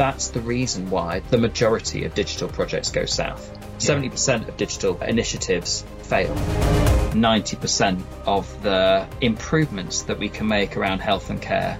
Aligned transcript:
that's 0.00 0.28
the 0.28 0.40
reason 0.40 0.88
why 0.88 1.20
the 1.28 1.36
majority 1.36 2.06
of 2.06 2.14
digital 2.14 2.48
projects 2.48 2.90
go 2.90 3.04
south. 3.04 3.54
70% 3.80 4.48
of 4.48 4.56
digital 4.56 4.98
initiatives 5.02 5.84
fail. 6.04 6.34
90% 7.12 8.02
of 8.24 8.62
the 8.62 9.06
improvements 9.20 10.00
that 10.04 10.18
we 10.18 10.30
can 10.30 10.48
make 10.48 10.78
around 10.78 11.00
health 11.00 11.28
and 11.28 11.42
care 11.42 11.78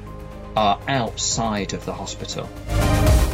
are 0.55 0.79
outside 0.87 1.73
of 1.73 1.83
the 1.87 1.95
hospital. 1.95 2.47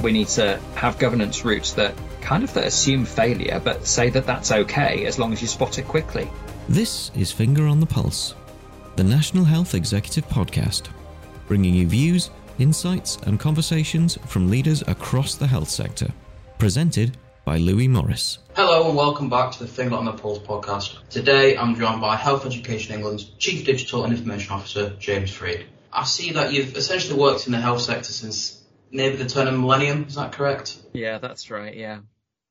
We 0.04 0.12
need 0.12 0.28
to 0.28 0.60
have 0.76 1.00
governance 1.00 1.44
routes 1.44 1.72
that 1.72 1.96
kind 2.20 2.44
of 2.44 2.54
that 2.54 2.68
assume 2.68 3.06
failure, 3.06 3.60
but 3.64 3.88
say 3.88 4.08
that 4.10 4.24
that's 4.24 4.52
okay 4.52 5.04
as 5.04 5.18
long 5.18 5.32
as 5.32 5.42
you 5.42 5.48
spot 5.48 5.80
it 5.80 5.88
quickly. 5.88 6.30
This 6.68 7.10
is 7.16 7.32
Finger 7.32 7.66
on 7.66 7.80
the 7.80 7.86
Pulse, 7.86 8.36
the 8.94 9.02
National 9.02 9.44
Health 9.44 9.74
Executive 9.74 10.28
Podcast, 10.28 10.90
bringing 11.48 11.74
you 11.74 11.88
views, 11.88 12.30
insights, 12.58 13.16
and 13.24 13.40
conversations 13.40 14.18
from 14.26 14.50
leaders 14.50 14.82
across 14.86 15.34
the 15.34 15.46
health 15.46 15.68
sector. 15.70 16.12
Presented 16.58 17.16
by 17.44 17.58
Louis 17.58 17.86
Morris. 17.86 18.38
Hello 18.54 18.88
and 18.88 18.96
welcome 18.96 19.30
back 19.30 19.52
to 19.52 19.60
the 19.60 19.68
Finger 19.68 19.94
on 19.94 20.04
the 20.04 20.12
Pulse 20.12 20.40
podcast. 20.40 21.08
Today 21.08 21.56
I'm 21.56 21.76
joined 21.76 22.00
by 22.00 22.16
Health 22.16 22.44
Education 22.44 22.94
England's 22.96 23.24
Chief 23.38 23.64
Digital 23.64 24.04
and 24.04 24.12
Information 24.12 24.52
Officer, 24.52 24.96
James 24.98 25.30
Freed. 25.30 25.66
I 25.92 26.04
see 26.04 26.32
that 26.32 26.52
you've 26.52 26.76
essentially 26.76 27.18
worked 27.18 27.46
in 27.46 27.52
the 27.52 27.60
health 27.60 27.82
sector 27.82 28.12
since 28.12 28.62
maybe 28.90 29.16
the 29.16 29.28
turn 29.28 29.46
of 29.46 29.52
the 29.52 29.60
millennium, 29.60 30.06
is 30.08 30.16
that 30.16 30.32
correct? 30.32 30.76
Yeah, 30.92 31.18
that's 31.18 31.50
right, 31.50 31.76
yeah. 31.76 32.00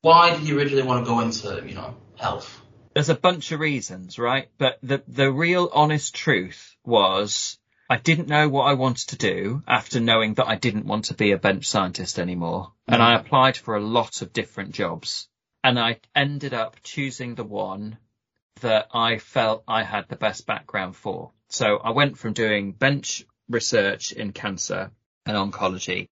Why 0.00 0.34
did 0.34 0.48
you 0.48 0.58
originally 0.58 0.84
want 0.84 1.04
to 1.04 1.10
go 1.10 1.20
into, 1.20 1.62
you 1.68 1.74
know, 1.74 1.94
health? 2.16 2.60
There's 2.94 3.10
a 3.10 3.14
bunch 3.14 3.52
of 3.52 3.60
reasons, 3.60 4.18
right? 4.18 4.48
But 4.56 4.78
the, 4.82 5.02
the 5.06 5.30
real 5.30 5.68
honest 5.72 6.14
truth 6.14 6.74
was 6.84 7.55
I 7.88 7.96
didn't 7.96 8.28
know 8.28 8.48
what 8.48 8.64
I 8.64 8.74
wanted 8.74 9.08
to 9.10 9.16
do 9.16 9.62
after 9.66 10.00
knowing 10.00 10.34
that 10.34 10.48
I 10.48 10.56
didn't 10.56 10.86
want 10.86 11.06
to 11.06 11.14
be 11.14 11.32
a 11.32 11.38
bench 11.38 11.66
scientist 11.66 12.18
anymore. 12.18 12.72
Mm. 12.88 12.94
And 12.94 13.02
I 13.02 13.14
applied 13.14 13.56
for 13.56 13.76
a 13.76 13.80
lot 13.80 14.22
of 14.22 14.32
different 14.32 14.72
jobs 14.72 15.28
and 15.62 15.78
I 15.78 16.00
ended 16.14 16.54
up 16.54 16.76
choosing 16.82 17.34
the 17.34 17.44
one 17.44 17.98
that 18.60 18.88
I 18.94 19.18
felt 19.18 19.64
I 19.66 19.82
had 19.82 20.08
the 20.08 20.16
best 20.16 20.46
background 20.46 20.96
for. 20.96 21.32
So 21.48 21.76
I 21.76 21.90
went 21.90 22.18
from 22.18 22.32
doing 22.32 22.72
bench 22.72 23.24
research 23.48 24.12
in 24.12 24.32
cancer 24.32 24.90
and 25.24 25.36
oncology 25.36 26.08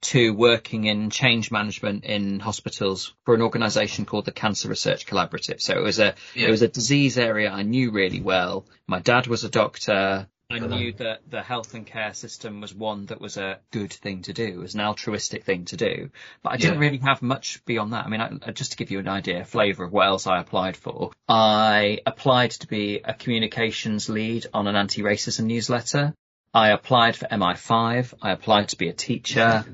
to 0.00 0.32
working 0.32 0.84
in 0.84 1.10
change 1.10 1.50
management 1.50 2.04
in 2.04 2.38
hospitals 2.38 3.14
for 3.24 3.34
an 3.34 3.42
organization 3.42 4.04
called 4.04 4.26
the 4.26 4.32
Cancer 4.32 4.68
Research 4.68 5.06
Collaborative. 5.06 5.60
So 5.60 5.76
it 5.76 5.82
was 5.82 5.98
a, 5.98 6.14
Yeah. 6.34 6.48
it 6.48 6.50
was 6.50 6.62
a 6.62 6.68
disease 6.68 7.18
area 7.18 7.50
I 7.50 7.62
knew 7.62 7.90
really 7.90 8.20
well. 8.20 8.66
My 8.86 9.00
dad 9.00 9.26
was 9.26 9.42
a 9.42 9.50
doctor. 9.50 10.28
I 10.50 10.60
knew 10.60 10.94
that 10.94 11.20
the 11.28 11.42
health 11.42 11.74
and 11.74 11.86
care 11.86 12.14
system 12.14 12.62
was 12.62 12.74
one 12.74 13.04
that 13.06 13.20
was 13.20 13.36
a 13.36 13.58
good 13.70 13.92
thing 13.92 14.22
to 14.22 14.32
do, 14.32 14.60
was 14.60 14.74
an 14.74 14.80
altruistic 14.80 15.44
thing 15.44 15.66
to 15.66 15.76
do. 15.76 16.08
But 16.42 16.54
I 16.54 16.56
didn't 16.56 16.76
Yeah. 16.76 16.80
really 16.80 16.96
have 16.98 17.20
much 17.20 17.62
beyond 17.66 17.92
that. 17.92 18.06
I 18.06 18.08
mean, 18.08 18.22
I, 18.22 18.52
just 18.52 18.70
to 18.70 18.78
give 18.78 18.90
you 18.90 18.98
an 18.98 19.08
idea, 19.08 19.44
flavour 19.44 19.84
of 19.84 19.92
what 19.92 20.06
else 20.06 20.26
I 20.26 20.40
applied 20.40 20.78
for, 20.78 21.10
I 21.28 21.98
applied 22.06 22.52
to 22.52 22.66
be 22.66 23.00
a 23.04 23.12
communications 23.12 24.08
lead 24.08 24.46
on 24.54 24.66
an 24.66 24.74
anti-racism 24.74 25.44
newsletter. 25.44 26.14
I 26.54 26.70
applied 26.70 27.14
for 27.14 27.26
MI5. 27.26 28.14
I 28.22 28.30
applied 28.30 28.70
to 28.70 28.78
be 28.78 28.88
a 28.88 28.94
teacher. 28.94 29.66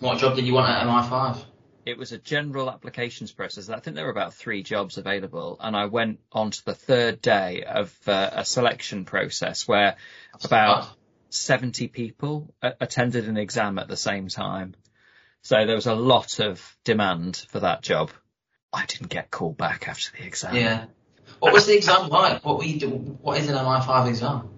What 0.00 0.18
job 0.18 0.36
did 0.36 0.46
you 0.46 0.52
want 0.52 0.68
at 0.68 0.86
MI5? 0.86 1.44
It 1.86 1.96
was 1.96 2.12
a 2.12 2.18
general 2.18 2.70
applications 2.70 3.32
process. 3.32 3.70
I 3.70 3.80
think 3.80 3.96
there 3.96 4.04
were 4.04 4.10
about 4.10 4.34
three 4.34 4.62
jobs 4.62 4.98
available, 4.98 5.56
and 5.60 5.74
I 5.74 5.86
went 5.86 6.20
on 6.30 6.50
to 6.50 6.64
the 6.64 6.74
third 6.74 7.22
day 7.22 7.64
of 7.64 7.96
uh, 8.06 8.30
a 8.32 8.44
selection 8.44 9.04
process 9.04 9.66
where 9.66 9.96
about 10.44 10.88
70 11.30 11.88
people 11.88 12.54
a- 12.60 12.74
attended 12.80 13.28
an 13.28 13.36
exam 13.36 13.78
at 13.78 13.88
the 13.88 13.96
same 13.96 14.28
time. 14.28 14.74
So 15.42 15.64
there 15.64 15.74
was 15.74 15.86
a 15.86 15.94
lot 15.94 16.38
of 16.38 16.76
demand 16.84 17.36
for 17.48 17.60
that 17.60 17.82
job. 17.82 18.10
I 18.72 18.84
didn't 18.86 19.08
get 19.08 19.30
called 19.30 19.56
back 19.56 19.88
after 19.88 20.16
the 20.16 20.26
exam. 20.26 20.54
Yeah. 20.54 20.84
What 21.38 21.54
was 21.54 21.66
the 21.66 21.76
exam 21.76 22.08
like? 22.08 22.44
What 22.44 22.58
were 22.58 22.64
you 22.64 22.78
do? 22.78 22.88
What 22.88 23.38
is 23.38 23.48
an 23.48 23.54
MI5 23.54 24.08
exam? 24.08 24.50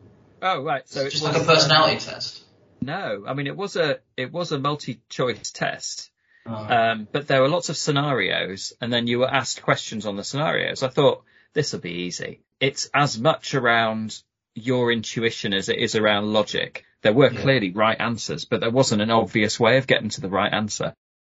Oh, 0.42 0.62
right. 0.62 0.86
So 0.88 1.02
it's 1.02 1.12
Just 1.12 1.24
was, 1.24 1.34
like 1.34 1.42
a 1.42 1.46
personality 1.46 1.98
test. 1.98 2.42
No, 2.80 3.24
I 3.28 3.34
mean 3.34 3.46
it 3.46 3.56
was 3.56 3.76
a 3.76 4.00
it 4.16 4.32
was 4.32 4.50
a 4.50 4.58
multi-choice 4.58 5.52
test. 5.52 6.10
Um, 6.46 7.08
but 7.10 7.28
there 7.28 7.40
were 7.40 7.48
lots 7.48 7.68
of 7.68 7.76
scenarios 7.76 8.72
and 8.80 8.92
then 8.92 9.06
you 9.06 9.20
were 9.20 9.30
asked 9.30 9.62
questions 9.62 10.06
on 10.06 10.16
the 10.16 10.24
scenarios. 10.24 10.82
I 10.82 10.88
thought 10.88 11.24
this 11.54 11.72
will 11.72 11.80
be 11.80 12.02
easy. 12.04 12.40
It's 12.60 12.90
as 12.94 13.18
much 13.18 13.54
around 13.54 14.20
your 14.54 14.92
intuition 14.92 15.54
as 15.54 15.68
it 15.68 15.78
is 15.78 15.94
around 15.94 16.32
logic. 16.32 16.84
There 17.02 17.12
were 17.12 17.32
Yeah. 17.32 17.40
clearly 17.40 17.70
right 17.70 17.98
answers, 18.00 18.44
but 18.44 18.60
there 18.60 18.70
wasn't 18.70 19.02
an 19.02 19.10
obvious 19.10 19.58
way 19.58 19.78
of 19.78 19.86
getting 19.86 20.10
to 20.10 20.20
the 20.20 20.28
right 20.28 20.52
answer. 20.52 20.94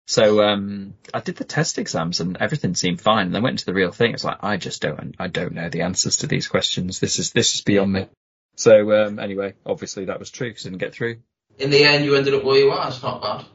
So, 0.08 0.44
um, 0.44 0.94
I 1.14 1.20
did 1.20 1.36
the 1.36 1.44
test 1.44 1.80
exams 1.80 2.20
and 2.20 2.38
everything 2.40 2.76
seemed 2.76 3.02
fine. 3.02 3.28
And 3.28 3.36
then 3.36 3.42
went 3.42 3.54
into 3.56 3.66
the 3.66 3.74
real 3.74 3.92
thing. 3.92 4.14
It's 4.14 4.24
like, 4.24 4.44
I 4.44 4.58
just 4.58 4.82
don't, 4.82 5.16
I 5.18 5.28
don't 5.28 5.54
know 5.54 5.70
the 5.70 5.82
answers 5.82 6.18
to 6.18 6.28
these 6.28 6.48
questions. 6.48 7.00
This 7.00 7.18
is, 7.18 7.32
this 7.32 7.56
is 7.56 7.62
beyond 7.62 7.94
me. 7.94 8.08
So, 8.56 9.06
um, 9.06 9.20
anyway, 9.20 9.56
obviously 9.66 10.06
that 10.06 10.20
was 10.20 10.30
true 10.30 10.50
because 10.50 10.66
I 10.66 10.70
didn't 10.70 10.82
get 10.82 10.94
through. 10.94 11.18
In 11.58 11.72
the 11.72 11.84
end, 11.84 12.06
you 12.06 12.16
ended 12.16 12.36
up 12.36 12.44
where 12.44 12.60
you 12.60 12.70
are. 12.70 12.88
It's 12.88 13.02
not 13.02 13.22
bad. 13.22 13.46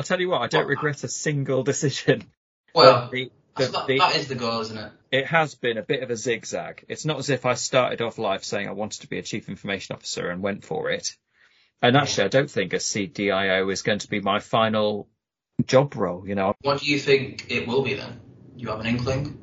I'll 0.00 0.04
tell 0.04 0.18
you 0.18 0.30
what, 0.30 0.40
I 0.40 0.46
don't 0.46 0.66
regret 0.66 1.04
a 1.04 1.08
single 1.08 1.62
decision. 1.62 2.24
Well, 2.74 3.10
The- 3.12 3.30
the- 3.56 3.84
the- 3.86 3.98
that 3.98 4.16
is 4.16 4.28
the 4.28 4.34
goal, 4.36 4.60
isn't 4.60 4.78
it? 4.78 4.92
it 5.10 5.26
has 5.26 5.54
been 5.56 5.76
a 5.76 5.82
bit 5.82 6.02
of 6.04 6.10
a 6.10 6.16
zigzag. 6.16 6.84
It's 6.88 7.04
not 7.04 7.18
as 7.18 7.28
if 7.28 7.44
I 7.44 7.52
started 7.54 8.00
off 8.00 8.16
life 8.16 8.44
saying 8.44 8.66
I 8.68 8.72
wanted 8.72 9.00
to 9.02 9.08
be 9.08 9.18
a 9.18 9.22
chief 9.22 9.48
information 9.50 9.94
officer 9.96 10.30
and 10.30 10.40
went 10.40 10.64
for 10.64 10.88
it. 10.88 11.14
And 11.82 11.96
actually, 11.96 12.24
I 12.24 12.28
don't 12.28 12.50
think 12.50 12.72
a 12.72 12.76
CDIO 12.76 13.70
is 13.72 13.82
going 13.82 13.98
to 13.98 14.08
be 14.08 14.20
my 14.20 14.38
final 14.38 15.08
job 15.66 15.96
role. 15.96 16.26
You 16.28 16.36
know, 16.36 16.54
What 16.62 16.80
do 16.80 16.86
you 16.86 16.98
think 17.00 17.50
it 17.50 17.66
will 17.68 17.82
be 17.82 17.94
then? 17.94 18.20
You 18.56 18.68
have 18.68 18.80
an 18.80 18.86
inkling? 18.86 19.38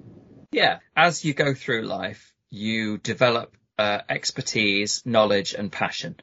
yeah. 0.51 0.79
As 0.95 1.23
you 1.25 1.33
go 1.35 1.53
through 1.53 1.81
life, 1.83 2.33
you 2.49 2.97
develop 2.97 3.55
uh, 3.77 3.99
expertise, 4.09 5.03
knowledge, 5.05 5.53
and 5.53 5.69
passion. 5.71 6.15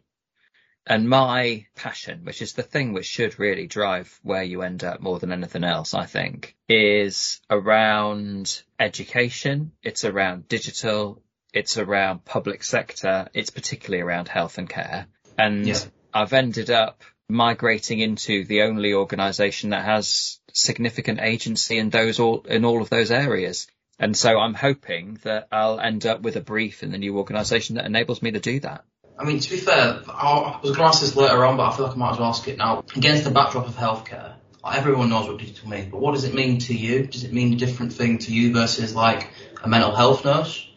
And 0.86 1.08
my 1.08 1.66
passion, 1.74 2.24
which 2.24 2.42
is 2.42 2.52
the 2.52 2.62
thing 2.62 2.92
which 2.92 3.06
should 3.06 3.38
really 3.38 3.66
drive 3.66 4.18
where 4.22 4.42
you 4.42 4.62
end 4.62 4.84
up 4.84 5.00
more 5.00 5.18
than 5.18 5.32
anything 5.32 5.64
else, 5.64 5.94
I 5.94 6.04
think, 6.04 6.56
is 6.68 7.40
around 7.48 8.62
education. 8.78 9.72
It's 9.82 10.04
around 10.04 10.46
digital. 10.48 11.22
It's 11.54 11.78
around 11.78 12.24
public 12.26 12.62
sector. 12.62 13.28
It's 13.32 13.50
particularly 13.50 14.02
around 14.02 14.28
health 14.28 14.58
and 14.58 14.68
care. 14.68 15.06
And 15.38 15.66
Yeah. 15.66 15.78
I've 16.12 16.34
ended 16.34 16.70
up 16.70 17.02
migrating 17.28 18.00
into 18.00 18.44
the 18.44 18.62
only 18.62 18.92
organization 18.92 19.70
that 19.70 19.84
has 19.84 20.38
significant 20.52 21.20
agency 21.20 21.78
in 21.78 21.90
those 21.90 22.20
all, 22.20 22.42
in 22.42 22.64
all 22.64 22.82
of 22.82 22.90
those 22.90 23.10
areas. 23.10 23.66
And 23.98 24.16
so 24.16 24.38
I'm 24.38 24.54
hoping 24.54 25.18
that 25.22 25.48
I'll 25.50 25.80
end 25.80 26.04
up 26.04 26.20
with 26.20 26.36
a 26.36 26.40
brief 26.40 26.82
in 26.82 26.90
the 26.90 26.98
new 26.98 27.16
organization 27.16 27.76
that 27.76 27.86
enables 27.86 28.20
me 28.20 28.32
to 28.32 28.40
do 28.40 28.60
that. 28.60 28.84
I 29.18 29.24
mean, 29.24 29.38
to 29.38 29.50
be 29.50 29.56
fair, 29.56 30.02
I 30.08 30.58
was 30.62 30.72
going 30.72 30.74
to 30.74 30.82
ask 30.82 31.00
this 31.00 31.14
later 31.14 31.44
on, 31.44 31.56
but 31.56 31.68
I 31.68 31.76
feel 31.76 31.86
like 31.86 31.94
I 31.94 31.98
might 31.98 32.12
as 32.12 32.18
well 32.18 32.28
ask 32.28 32.48
it 32.48 32.58
now. 32.58 32.84
Against 32.96 33.24
the 33.24 33.30
backdrop 33.30 33.68
of 33.68 33.76
healthcare, 33.76 34.34
like, 34.62 34.78
everyone 34.78 35.10
knows 35.10 35.28
what 35.28 35.38
digital 35.38 35.68
means, 35.68 35.90
but 35.90 36.00
what 36.00 36.14
does 36.14 36.24
it 36.24 36.34
mean 36.34 36.58
to 36.60 36.74
you? 36.74 37.06
Does 37.06 37.24
it 37.24 37.32
mean 37.32 37.52
a 37.52 37.56
different 37.56 37.92
thing 37.92 38.18
to 38.18 38.32
you 38.32 38.52
versus 38.52 38.94
like 38.94 39.30
a 39.62 39.68
mental 39.68 39.94
health 39.94 40.24
nurse? 40.24 40.68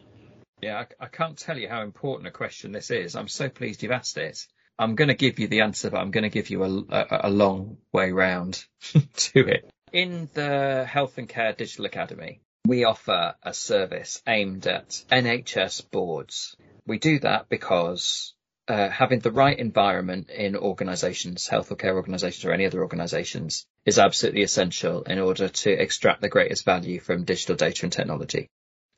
Yeah, 0.61 0.83
I, 0.99 1.05
I 1.05 1.07
can't 1.07 1.37
tell 1.37 1.57
you 1.57 1.69
how 1.69 1.81
important 1.83 2.27
a 2.27 2.31
question 2.31 2.71
this 2.71 2.91
is. 2.91 3.15
I'm 3.15 3.27
so 3.27 3.49
pleased 3.49 3.83
you've 3.83 3.91
asked 3.91 4.17
it. 4.17 4.45
I'm 4.79 4.95
going 4.95 5.07
to 5.07 5.15
give 5.15 5.39
you 5.39 5.47
the 5.47 5.61
answer, 5.61 5.89
but 5.89 5.99
I'm 5.99 6.11
going 6.11 6.23
to 6.23 6.29
give 6.29 6.49
you 6.49 6.63
a, 6.63 6.69
a, 6.89 7.19
a 7.23 7.29
long 7.29 7.77
way 7.91 8.11
round 8.11 8.63
to 8.93 9.39
it. 9.47 9.69
In 9.91 10.29
the 10.33 10.85
Health 10.87 11.17
and 11.17 11.29
Care 11.29 11.53
Digital 11.53 11.85
Academy, 11.85 12.41
we 12.67 12.83
offer 12.83 13.35
a 13.41 13.53
service 13.53 14.21
aimed 14.27 14.67
at 14.67 14.89
NHS 15.11 15.89
boards. 15.89 16.57
We 16.87 16.97
do 16.97 17.19
that 17.19 17.49
because 17.49 18.33
uh, 18.67 18.89
having 18.89 19.19
the 19.19 19.31
right 19.31 19.59
environment 19.59 20.29
in 20.29 20.55
organisations, 20.55 21.47
health 21.47 21.71
or 21.71 21.75
care 21.75 21.95
organisations 21.95 22.45
or 22.45 22.53
any 22.53 22.65
other 22.65 22.81
organisations 22.81 23.67
is 23.85 23.99
absolutely 23.99 24.43
essential 24.43 25.03
in 25.03 25.19
order 25.19 25.49
to 25.49 25.71
extract 25.71 26.21
the 26.21 26.29
greatest 26.29 26.65
value 26.65 26.99
from 26.99 27.25
digital 27.25 27.55
data 27.55 27.85
and 27.85 27.93
technology. 27.93 28.49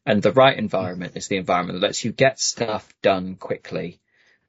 And 0.06 0.21
the 0.21 0.31
right 0.31 0.57
environment 0.57 1.13
is 1.15 1.27
the 1.27 1.38
environment 1.38 1.80
that 1.80 1.88
lets 1.88 2.06
you 2.06 2.12
get 2.12 2.39
stuff 2.39 2.88
done 3.01 3.36
quickly 3.36 4.00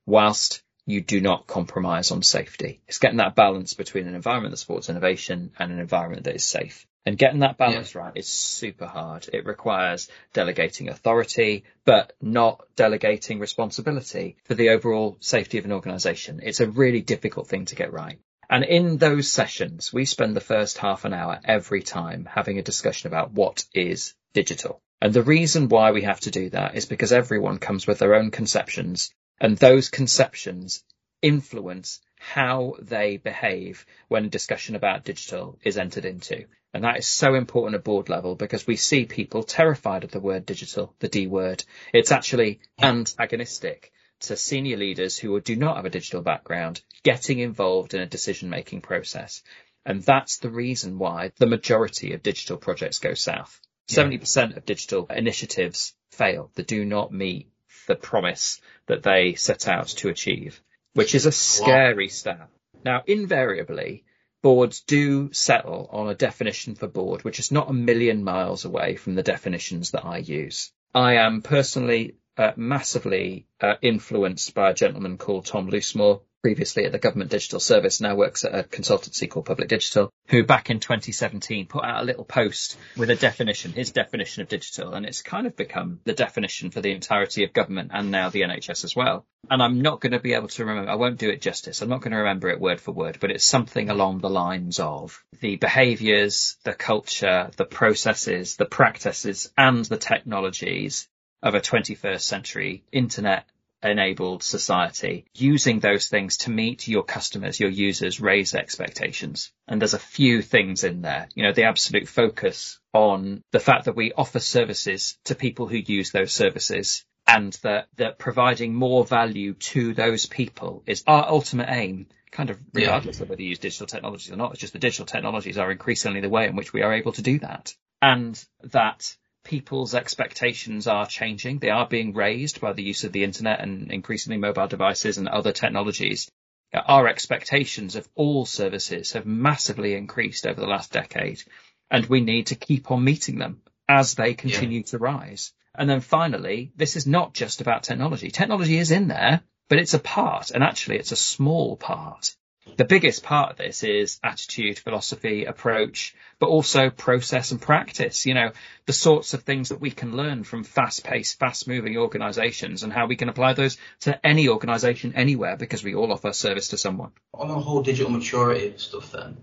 whilst 0.07 0.63
you 0.87 1.01
do 1.01 1.21
not 1.21 1.47
compromise 1.47 2.11
on 2.11 2.23
safety. 2.23 2.81
It's 2.89 2.99
getting 2.99 3.19
that 3.19 3.35
balance 3.35 3.75
between 3.75 4.07
an 4.07 4.15
environment 4.15 4.53
that 4.53 4.59
supports 4.59 4.89
innovation 4.89 5.53
and 5.59 5.73
an 5.73 5.79
environment 5.79 6.25
that 6.25 6.35
is 6.35 6.45
safe. 6.45 6.87
And 7.07 7.17
getting 7.17 7.41
that 7.41 7.57
balance 7.57 7.95
right 7.95 8.13
is 8.15 8.29
super 8.29 8.87
hard. 8.87 9.29
It 9.33 9.47
requires 9.47 10.09
delegating 10.35 10.89
authority, 10.89 11.65
but 11.85 12.13
not 12.21 12.67
delegating 12.77 13.39
responsibility 13.39 14.37
for 14.45 14.55
the 14.55 14.71
overall 14.71 15.17
safety 15.21 15.59
of 15.59 15.65
an 15.65 15.73
organization. 15.73 16.41
It's 16.43 16.61
a 16.61 16.69
really 16.69 17.01
difficult 17.01 17.49
thing 17.49 17.65
to 17.67 17.75
get 17.75 17.93
right. 17.93 18.19
And 18.51 18.65
in 18.65 18.99
those 18.99 19.31
sessions, 19.31 19.93
we 19.93 20.05
spend 20.05 20.37
the 20.37 20.41
first 20.41 20.77
half 20.77 21.05
an 21.05 21.15
hour 21.15 21.41
every 21.45 21.83
time 21.83 22.29
having 22.31 22.59
a 22.59 22.63
discussion 22.63 23.07
about 23.07 23.33
what 23.33 23.65
is 23.73 24.15
digital. 24.33 24.83
And 25.01 25.15
the 25.15 25.23
reason 25.23 25.69
why 25.69 25.93
we 25.93 26.03
have 26.03 26.21
to 26.21 26.31
do 26.31 26.51
that 26.51 26.75
is 26.75 26.85
because 26.85 27.13
everyone 27.13 27.59
comes 27.59 27.87
with 27.87 28.01
their 28.01 28.15
own 28.15 28.31
conceptions 28.31 29.11
and 29.41 29.57
those 29.57 29.89
conceptions 29.89 30.85
influence 31.23 32.01
how 32.19 32.75
they 32.81 33.17
behave 33.17 33.87
when 34.09 34.25
a 34.25 34.29
discussion 34.29 34.77
about 34.77 35.05
digital 35.05 35.59
is 35.63 35.79
entered 35.79 36.05
into. 36.05 36.45
And 36.73 36.85
that 36.85 36.99
is 36.99 37.07
so 37.07 37.35
important 37.35 37.75
at 37.75 37.85
board 37.85 38.09
level 38.09 38.37
because 38.37 38.67
we 38.67 38.77
see 38.77 39.05
people 39.05 39.43
terrified 39.43 40.05
of 40.05 40.13
the 40.13 40.21
word 40.21 40.47
digital, 40.47 40.95
the 41.01 41.09
D 41.09 41.27
word. 41.27 41.65
It's 41.93 42.13
actually 42.13 42.61
antagonistic 42.81 43.93
to 44.21 44.37
senior 44.37 44.77
leaders 44.77 45.19
who 45.19 45.41
do 45.41 45.57
not 45.57 45.77
have 45.77 45.87
a 45.87 45.91
digital 45.91 46.23
background 46.23 46.83
getting 47.03 47.39
involved 47.39 47.95
in 47.95 48.01
a 48.01 48.07
decision 48.07 48.51
making 48.51 48.83
process. 48.83 49.43
And 49.85 50.03
that's 50.03 50.39
the 50.39 50.51
reason 50.51 50.99
why 50.99 51.33
the 51.39 51.47
majority 51.47 52.13
of 52.13 52.23
digital 52.23 52.59
projects 52.59 52.99
go 52.99 53.15
south. 53.15 53.61
Yeah. 53.89 54.05
70% 54.05 54.57
of 54.57 54.67
digital 54.67 55.07
initiatives 55.07 55.95
fail. 56.13 56.51
They 56.55 56.63
do 56.63 56.85
not 56.85 57.13
meet 57.13 57.49
the 57.89 57.97
promise 57.97 58.61
that 58.87 59.03
they 59.03 59.35
set 59.35 59.67
out 59.67 59.89
to 59.89 60.09
achieve, 60.11 60.61
which 60.95 61.15
is 61.15 61.27
a 61.27 61.33
scary 61.33 62.07
wow. 62.07 62.11
stat. 62.11 62.49
Now, 62.85 63.03
invariably, 63.07 64.05
boards 64.43 64.81
do 64.83 65.33
settle 65.33 65.89
on 65.93 66.09
a 66.09 66.15
definition 66.15 66.75
for 66.75 66.89
board, 66.89 67.25
which 67.25 67.39
is 67.39 67.53
not 67.53 67.71
a 67.71 67.75
million 67.75 68.25
miles 68.25 68.65
away 68.65 68.97
from 68.97 69.15
the 69.15 69.23
definitions 69.23 69.91
that 69.91 70.05
I 70.05 70.19
use. 70.19 70.73
I 70.95 71.15
am 71.15 71.43
personally 71.43 72.17
uh, 72.37 72.53
massively 72.57 73.47
uh, 73.61 73.75
influenced 73.83 74.55
by 74.55 74.71
a 74.71 74.75
gentleman 74.75 75.19
called 75.19 75.47
Tom 75.47 75.69
Loosemore, 75.69 76.23
previously 76.43 76.85
at 76.85 76.93
the 76.93 76.99
Government 76.99 77.31
Digital 77.31 77.61
Service, 77.61 78.01
now 78.01 78.15
works 78.15 78.45
at 78.45 78.55
a 78.55 78.63
consultancy 78.63 79.29
called 79.29 79.47
Public 79.47 79.69
Digital, 79.69 80.11
who 80.29 80.45
back 80.45 80.71
in 80.71 80.81
2017 80.81 81.67
put 81.67 81.85
out 81.85 82.03
a 82.03 82.05
little 82.05 82.25
post 82.25 82.77
with 82.97 83.11
a 83.11 83.17
definition, 83.17 83.73
his 83.73 83.93
definition 83.93 84.43
of 84.43 84.49
digital, 84.49 84.95
and 84.95 85.05
it's 85.05 85.23
kind 85.23 85.47
of 85.47 85.57
become 85.57 86.01
the 86.05 86.13
definition 86.13 86.71
for 86.71 86.81
the 86.81 86.93
entirety 86.93 87.45
of 87.45 87.53
government 87.53 87.91
and 87.93 88.11
now 88.11 88.31
the 88.31 88.43
NHS 88.43 88.85
as 88.85 88.97
well. 88.97 89.27
And 89.51 89.63
I'm 89.63 89.83
not 89.83 90.01
going 90.01 90.13
to 90.13 90.21
be 90.21 90.35
able 90.35 90.49
to 90.49 90.65
remember, 90.65 90.91
I 90.91 90.95
won't 90.95 91.19
do 91.19 91.31
it 91.31 91.41
justice, 91.41 91.83
I'm 91.83 91.89
not 91.89 92.01
going 92.01 92.13
to 92.13 92.19
remember 92.19 92.49
it 92.49 92.61
word 92.61 92.81
for 92.81 92.93
word, 92.93 93.19
but 93.21 93.31
it's 93.31 93.45
something 93.45 93.91
along 93.91 94.19
the 94.19 94.31
lines 94.31 94.79
of 94.79 95.23
the 95.41 95.57
behaviours, 95.57 96.57
the 96.65 96.75
culture, 96.75 97.51
the 97.57 97.65
processes, 97.65 98.57
the 98.57 98.67
practices, 98.67 99.53
and 99.57 99.85
the 99.85 99.97
technologies 99.97 101.09
of 101.43 101.55
a 101.55 101.61
21st 101.61 102.21
century 102.21 102.85
internet 102.93 103.47
enabled 103.83 104.43
society, 104.43 105.27
using 105.35 105.81
those 105.81 106.07
things 106.07 106.39
to 106.39 106.51
meet 106.51 106.89
your 106.89 107.03
customers, 107.03 107.59
your 107.59 107.71
users, 107.71 108.21
raise 108.21 108.55
expectations. 108.55 109.53
And 109.67 109.81
there's 109.81 109.95
a 109.95 109.99
few 109.99 110.43
things 110.43 110.85
in 110.85 111.03
there, 111.03 111.29
you 111.35 111.43
know, 111.43 111.53
the 111.53 111.65
absolute 111.65 112.09
focus 112.09 112.79
on 112.93 113.43
the 113.53 113.61
fact 113.61 113.85
that 113.85 113.97
we 113.97 114.13
offer 114.13 114.41
services 114.41 115.19
to 115.25 115.35
people 115.35 115.67
who 115.67 115.77
use 115.77 116.11
those 116.11 116.33
services 116.33 117.05
and 117.27 117.53
that, 117.63 117.89
that 117.97 118.19
providing 118.19 118.75
more 118.75 119.05
value 119.05 119.55
to 119.55 119.95
those 119.95 120.27
people 120.27 120.83
is 120.87 121.05
our 121.07 121.29
ultimate 121.29 121.69
aim 121.71 122.07
kind 122.31 122.51
of 122.51 122.61
regardless 122.73 123.19
yeah. 123.19 123.25
of 123.25 123.29
whether 123.31 123.43
you 123.43 123.51
use 123.51 123.59
digital 123.59 123.87
technologies 123.87 124.31
or 124.31 124.37
not. 124.37 124.53
It's 124.53 124.61
just 124.61 124.73
the 124.73 124.79
digital 124.79 125.07
technologies 125.07 125.59
are 125.59 125.71
increasingly 125.71 126.21
the 126.21 126.29
way 126.29 126.47
in 126.47 126.57
which 126.57 126.73
we 126.73 126.83
are 126.83 126.93
able 126.93 127.13
to 127.13 127.23
do 127.23 127.39
that. 127.41 127.75
And 128.03 128.43
that 128.73 129.17
people's 129.45 129.95
expectations 129.95 130.87
are 130.87 131.07
changing. 131.07 131.59
They 131.59 131.71
are 131.71 131.87
being 131.87 132.15
raised 132.15 132.61
by 132.61 132.73
the 132.73 132.83
use 132.83 133.05
of 133.05 133.13
the 133.13 133.25
internet 133.25 133.61
and 133.61 133.91
increasingly 133.91 134.39
mobile 134.39 134.69
devices 134.69 135.19
and 135.19 135.29
other 135.29 135.53
technologies. 135.53 136.31
Our 136.73 137.09
expectations 137.09 137.97
of 137.97 138.09
all 138.15 138.47
services 138.47 139.13
have 139.13 139.27
massively 139.27 139.95
increased 139.95 140.47
over 140.47 140.61
the 140.61 140.67
last 140.69 140.93
decade, 140.93 141.43
and 141.91 142.07
we 142.07 142.21
need 142.21 142.49
to 142.49 142.55
keep 142.55 142.91
on 142.91 143.03
meeting 143.03 143.39
them 143.39 143.63
as 143.89 144.15
they 144.15 144.35
continue 144.35 144.81
yeah. 144.81 144.87
to 144.87 144.99
rise. 144.99 145.53
And 145.75 145.89
then 145.89 146.01
finally, 146.01 146.73
this 146.77 146.97
is 146.97 147.07
not 147.07 147.35
just 147.35 147.61
about 147.61 147.83
technology. 147.83 148.31
Technology 148.31 148.79
is 148.79 148.91
in 148.91 149.09
there, 149.09 149.41
but 149.69 149.79
it's 149.79 149.95
a 149.95 149.99
part, 149.99 150.51
and 150.51 150.63
actually 150.63 150.99
it's 150.99 151.13
a 151.13 151.17
small 151.17 151.77
part 151.77 152.37
the 152.77 152.85
biggest 152.85 153.23
part 153.23 153.53
of 153.53 153.57
this 153.57 153.83
is 153.83 154.19
attitude, 154.23 154.79
philosophy, 154.79 155.45
approach, 155.45 156.15
but 156.39 156.49
also 156.49 156.91
process 156.91 157.51
and 157.51 157.61
practice. 157.61 158.27
You 158.27 158.35
know, 158.35 158.53
the 158.87 158.93
sorts 158.93 159.35
of 159.35 159.43
things 159.43 159.69
that 159.69 159.81
we 159.81 159.91
can 159.91 160.17
learn 160.17 160.45
from 160.45 160.65
fast 160.65 161.05
paced, 161.05 161.39
fast 161.39 161.69
moving 161.69 161.97
organizations 161.97 162.83
and 162.83 162.93
how 162.93 163.07
we 163.07 163.17
can 163.17 163.29
apply 163.29 163.53
those 163.53 163.77
to 164.01 164.27
any 164.27 164.49
organization 164.49 165.15
anywhere 165.15 165.57
because 165.57 165.85
we 165.85 165.95
all 165.95 166.13
offer 166.13 166.33
service 166.33 166.69
to 166.69 166.79
someone. 166.79 167.13
On 167.35 167.49
the 167.49 167.55
whole 167.55 167.83
digital 167.83 168.11
maturity 168.11 168.75
stuff 168.77 169.13
then, 169.13 169.37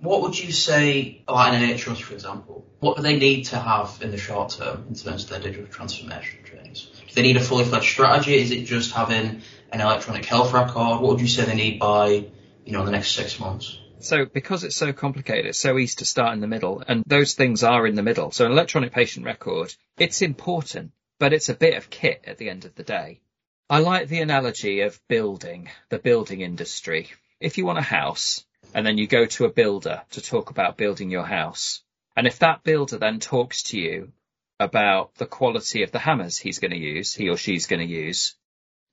what 0.00 0.22
would 0.22 0.38
you 0.38 0.50
say, 0.50 1.22
like 1.28 1.52
an 1.52 1.62
NHS 1.62 2.00
for 2.00 2.14
example, 2.14 2.66
what 2.80 2.96
do 2.96 3.02
they 3.02 3.18
need 3.18 3.44
to 3.46 3.58
have 3.58 3.98
in 4.00 4.10
the 4.10 4.16
short 4.16 4.50
term 4.52 4.86
in 4.88 4.94
terms 4.94 5.24
of 5.24 5.30
their 5.30 5.40
digital 5.40 5.66
transformation 5.66 6.38
journeys? 6.44 6.88
Do 7.08 7.14
they 7.14 7.22
need 7.22 7.36
a 7.36 7.40
fully 7.40 7.64
fledged 7.64 7.90
strategy? 7.90 8.36
Is 8.36 8.50
it 8.50 8.64
just 8.64 8.92
having 8.92 9.42
an 9.70 9.80
electronic 9.80 10.24
health 10.24 10.54
record? 10.54 11.02
What 11.02 11.12
would 11.12 11.20
you 11.20 11.28
say 11.28 11.44
they 11.44 11.54
need 11.54 11.78
by 11.78 12.28
you 12.64 12.72
know, 12.72 12.84
the 12.84 12.90
next 12.90 13.12
six 13.12 13.38
months. 13.40 13.78
So 14.00 14.24
because 14.24 14.64
it's 14.64 14.76
so 14.76 14.92
complicated, 14.92 15.46
it's 15.46 15.58
so 15.58 15.78
easy 15.78 15.96
to 15.96 16.04
start 16.04 16.32
in 16.32 16.40
the 16.40 16.46
middle 16.46 16.82
and 16.86 17.04
those 17.06 17.34
things 17.34 17.62
are 17.62 17.86
in 17.86 17.94
the 17.94 18.02
middle. 18.02 18.30
So 18.30 18.46
an 18.46 18.52
electronic 18.52 18.92
patient 18.92 19.26
record, 19.26 19.74
it's 19.98 20.22
important, 20.22 20.92
but 21.18 21.32
it's 21.32 21.50
a 21.50 21.54
bit 21.54 21.76
of 21.76 21.90
kit 21.90 22.24
at 22.26 22.38
the 22.38 22.48
end 22.48 22.64
of 22.64 22.74
the 22.74 22.82
day. 22.82 23.20
I 23.68 23.80
like 23.80 24.08
the 24.08 24.20
analogy 24.20 24.80
of 24.80 25.00
building, 25.06 25.68
the 25.90 25.98
building 25.98 26.40
industry. 26.40 27.08
If 27.40 27.58
you 27.58 27.66
want 27.66 27.78
a 27.78 27.82
house 27.82 28.44
and 28.74 28.86
then 28.86 28.98
you 28.98 29.06
go 29.06 29.26
to 29.26 29.44
a 29.44 29.52
builder 29.52 30.02
to 30.10 30.20
talk 30.22 30.50
about 30.50 30.76
building 30.76 31.10
your 31.10 31.26
house, 31.26 31.82
and 32.16 32.26
if 32.26 32.38
that 32.38 32.64
builder 32.64 32.98
then 32.98 33.20
talks 33.20 33.64
to 33.64 33.78
you 33.78 34.12
about 34.58 35.14
the 35.16 35.26
quality 35.26 35.82
of 35.82 35.92
the 35.92 35.98
hammers 35.98 36.38
he's 36.38 36.58
going 36.58 36.72
to 36.72 36.76
use, 36.76 37.14
he 37.14 37.28
or 37.28 37.36
she's 37.36 37.66
going 37.66 37.86
to 37.86 37.94
use, 37.94 38.34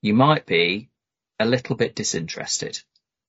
you 0.02 0.14
might 0.14 0.46
be 0.46 0.90
a 1.40 1.46
little 1.46 1.76
bit 1.76 1.96
disinterested. 1.96 2.80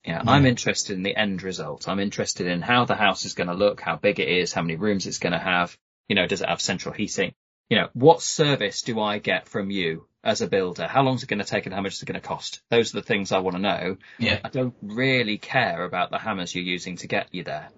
Yeah, 0.09 0.23
I'm 0.27 0.47
interested 0.47 0.97
in 0.97 1.03
the 1.03 1.15
end 1.15 1.43
result. 1.43 1.87
I'm 1.87 2.01
interested 2.01 2.47
in 2.47 2.63
how 2.63 2.87
the 2.87 2.95
house 2.95 3.27
is 3.27 3.35
going 3.35 3.49
to 3.49 3.55
look, 3.55 3.83
how 3.83 3.97
big 3.97 4.21
it 4.21 4.29
is, 4.29 4.55
how 4.55 4.63
many 4.63 4.77
rooms 4.77 5.07
it's 5.07 5.19
going 5.19 5.35
to 5.35 5.39
have. 5.39 5.77
You 6.09 6.17
know, 6.17 6.27
does 6.27 6.41
it 6.41 6.49
have 6.49 6.63
central 6.63 6.95
heating? 6.95 7.35
You 7.69 7.77
know, 7.77 7.89
what 7.93 8.23
service 8.23 8.81
do 8.81 9.03
I 9.03 9.19
get 9.19 9.49
from 9.49 9.71
you 9.71 10.07
as 10.25 10.41
a 10.41 10.49
builder? 10.49 10.87
How 10.87 11.03
long 11.03 11.17
is 11.17 11.25
it 11.25 11.29
going 11.29 11.41
to 11.41 11.45
take 11.45 11.67
and 11.67 11.75
how 11.75 11.83
much 11.83 11.93
is 11.93 12.03
it 12.03 12.07
going 12.07 12.19
to 12.19 12.27
cost? 12.27 12.63
Those 12.71 12.95
are 12.95 13.01
the 13.01 13.07
things 13.07 13.33
I 13.33 13.41
want 13.41 13.57
to 13.57 13.61
know. 13.61 13.99
Yeah. 14.19 14.41
I 14.43 14.49
don't 14.49 14.75
really 14.81 15.37
care 15.37 15.85
about 15.85 16.11
the 16.11 16.17
hammers 16.17 16.55
you're 16.55 16.65
using 16.65 16.97
to 16.97 17.07
get 17.07 17.35
you 17.35 17.45
there. 17.45 17.69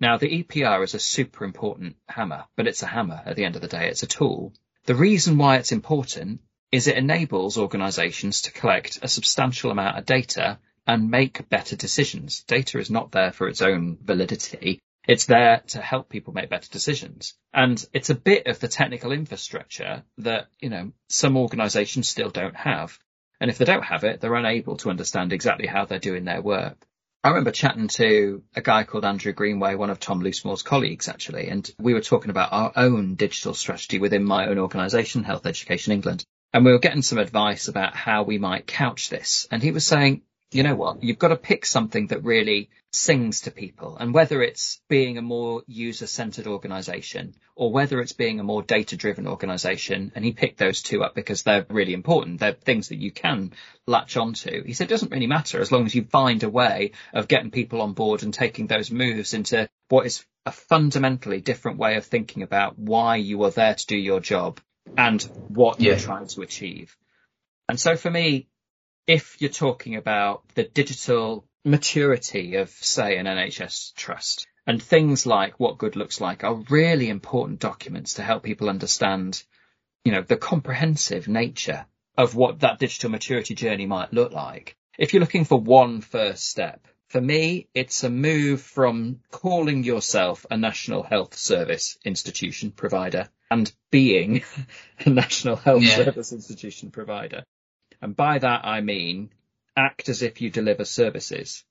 Now, 0.00 0.16
the 0.16 0.42
EPR 0.42 0.82
is 0.82 0.94
a 0.94 0.98
super 0.98 1.44
important 1.44 1.94
hammer, 2.08 2.46
but 2.56 2.66
it's 2.66 2.82
a 2.82 2.86
hammer 2.86 3.22
at 3.24 3.36
the 3.36 3.44
end 3.44 3.54
of 3.54 3.62
the 3.62 3.68
day. 3.68 3.86
It's 3.86 4.02
a 4.02 4.08
tool. 4.08 4.52
The 4.86 4.96
reason 4.96 5.38
why 5.38 5.58
it's 5.58 5.70
important 5.70 6.40
is 6.72 6.88
it 6.88 6.96
enables 6.96 7.56
organizations 7.56 8.42
to 8.42 8.52
collect 8.52 8.98
a 9.00 9.06
substantial 9.06 9.70
amount 9.70 9.96
of 9.96 10.06
data 10.06 10.58
and 10.86 11.10
make 11.10 11.48
better 11.48 11.76
decisions. 11.76 12.42
Data 12.42 12.78
is 12.78 12.90
not 12.90 13.12
there 13.12 13.32
for 13.32 13.48
its 13.48 13.62
own 13.62 13.98
validity. 14.02 14.80
It's 15.06 15.26
there 15.26 15.62
to 15.68 15.80
help 15.80 16.08
people 16.08 16.32
make 16.32 16.50
better 16.50 16.70
decisions. 16.70 17.34
And 17.52 17.84
it's 17.92 18.10
a 18.10 18.14
bit 18.14 18.46
of 18.46 18.60
the 18.60 18.68
technical 18.68 19.12
infrastructure 19.12 20.04
that, 20.18 20.46
you 20.60 20.70
know, 20.70 20.92
some 21.08 21.36
organizations 21.36 22.08
still 22.08 22.30
don't 22.30 22.56
have. 22.56 22.98
And 23.40 23.50
if 23.50 23.58
they 23.58 23.64
don't 23.64 23.84
have 23.84 24.04
it, 24.04 24.20
they're 24.20 24.34
unable 24.34 24.76
to 24.78 24.90
understand 24.90 25.32
exactly 25.32 25.66
how 25.66 25.84
they're 25.84 25.98
doing 25.98 26.24
their 26.24 26.40
work. 26.42 26.86
I 27.24 27.28
remember 27.28 27.52
chatting 27.52 27.86
to 27.88 28.42
a 28.56 28.62
guy 28.62 28.82
called 28.82 29.04
Andrew 29.04 29.32
Greenway, 29.32 29.76
one 29.76 29.90
of 29.90 30.00
Tom 30.00 30.20
Loosemore's 30.20 30.64
colleagues 30.64 31.08
actually, 31.08 31.48
and 31.48 31.70
we 31.78 31.94
were 31.94 32.00
talking 32.00 32.30
about 32.30 32.52
our 32.52 32.72
own 32.74 33.14
digital 33.14 33.54
strategy 33.54 34.00
within 34.00 34.24
my 34.24 34.48
own 34.48 34.58
organisation, 34.58 35.22
Health 35.22 35.46
Education 35.46 35.92
England. 35.92 36.24
And 36.52 36.64
we 36.64 36.72
were 36.72 36.80
getting 36.80 37.02
some 37.02 37.18
advice 37.18 37.68
about 37.68 37.94
how 37.94 38.24
we 38.24 38.38
might 38.38 38.66
couch 38.66 39.08
this. 39.08 39.46
And 39.52 39.62
he 39.62 39.70
was 39.70 39.86
saying, 39.86 40.22
you 40.54 40.62
know 40.62 40.74
what? 40.74 41.02
You've 41.02 41.18
got 41.18 41.28
to 41.28 41.36
pick 41.36 41.66
something 41.66 42.08
that 42.08 42.24
really 42.24 42.70
sings 42.92 43.42
to 43.42 43.50
people. 43.50 43.96
And 43.96 44.12
whether 44.12 44.42
it's 44.42 44.80
being 44.88 45.16
a 45.16 45.22
more 45.22 45.62
user 45.66 46.06
centered 46.06 46.46
organization 46.46 47.34
or 47.56 47.72
whether 47.72 48.00
it's 48.00 48.12
being 48.12 48.38
a 48.38 48.44
more 48.44 48.62
data 48.62 48.96
driven 48.96 49.26
organization. 49.26 50.12
And 50.14 50.24
he 50.24 50.32
picked 50.32 50.58
those 50.58 50.82
two 50.82 51.02
up 51.02 51.14
because 51.14 51.42
they're 51.42 51.66
really 51.70 51.94
important. 51.94 52.40
They're 52.40 52.52
things 52.52 52.88
that 52.88 52.98
you 52.98 53.10
can 53.10 53.52
latch 53.86 54.16
onto. 54.16 54.62
He 54.64 54.74
said 54.74 54.88
it 54.88 54.90
doesn't 54.90 55.12
really 55.12 55.26
matter 55.26 55.60
as 55.60 55.72
long 55.72 55.86
as 55.86 55.94
you 55.94 56.04
find 56.04 56.42
a 56.42 56.50
way 56.50 56.92
of 57.12 57.28
getting 57.28 57.50
people 57.50 57.80
on 57.80 57.94
board 57.94 58.22
and 58.22 58.34
taking 58.34 58.66
those 58.66 58.90
moves 58.90 59.34
into 59.34 59.68
what 59.88 60.06
is 60.06 60.24
a 60.44 60.52
fundamentally 60.52 61.40
different 61.40 61.78
way 61.78 61.96
of 61.96 62.04
thinking 62.04 62.42
about 62.42 62.78
why 62.78 63.16
you 63.16 63.42
are 63.44 63.50
there 63.50 63.74
to 63.74 63.86
do 63.86 63.96
your 63.96 64.20
job 64.20 64.60
and 64.96 65.22
what 65.48 65.80
yeah. 65.80 65.90
you're 65.90 65.98
trying 65.98 66.26
to 66.26 66.42
achieve. 66.42 66.96
And 67.68 67.78
so 67.80 67.96
for 67.96 68.10
me, 68.10 68.48
if 69.06 69.40
you're 69.40 69.50
talking 69.50 69.96
about 69.96 70.42
the 70.54 70.64
digital 70.64 71.44
maturity 71.64 72.56
of, 72.56 72.70
say, 72.70 73.16
an 73.16 73.26
NHS 73.26 73.94
trust, 73.94 74.46
and 74.66 74.82
things 74.82 75.26
like 75.26 75.58
what 75.58 75.78
good 75.78 75.96
looks 75.96 76.20
like 76.20 76.44
are 76.44 76.62
really 76.70 77.08
important 77.08 77.60
documents 77.60 78.14
to 78.14 78.22
help 78.22 78.42
people 78.42 78.68
understand, 78.68 79.42
you 80.04 80.12
know, 80.12 80.22
the 80.22 80.36
comprehensive 80.36 81.28
nature 81.28 81.86
of 82.16 82.34
what 82.34 82.60
that 82.60 82.78
digital 82.78 83.10
maturity 83.10 83.54
journey 83.54 83.86
might 83.86 84.12
look 84.12 84.32
like. 84.32 84.76
If 84.98 85.12
you're 85.12 85.20
looking 85.20 85.44
for 85.44 85.58
one 85.58 86.00
first 86.00 86.48
step, 86.48 86.86
for 87.08 87.20
me, 87.20 87.68
it's 87.74 88.04
a 88.04 88.10
move 88.10 88.62
from 88.62 89.20
calling 89.30 89.84
yourself 89.84 90.46
a 90.50 90.56
National 90.56 91.02
Health 91.02 91.36
Service 91.36 91.98
institution 92.04 92.70
provider 92.70 93.28
and 93.50 93.70
being 93.90 94.44
a 95.00 95.10
National 95.10 95.56
Health 95.56 95.82
yeah. 95.82 95.96
Service 95.96 96.32
institution 96.32 96.90
provider 96.90 97.44
and 98.02 98.16
by 98.16 98.38
that 98.38 98.66
I 98.66 98.80
mean 98.80 99.30
act 99.76 100.08
as 100.08 100.22
if 100.22 100.40
you 100.40 100.50
deliver 100.50 100.84
services. 100.84 101.64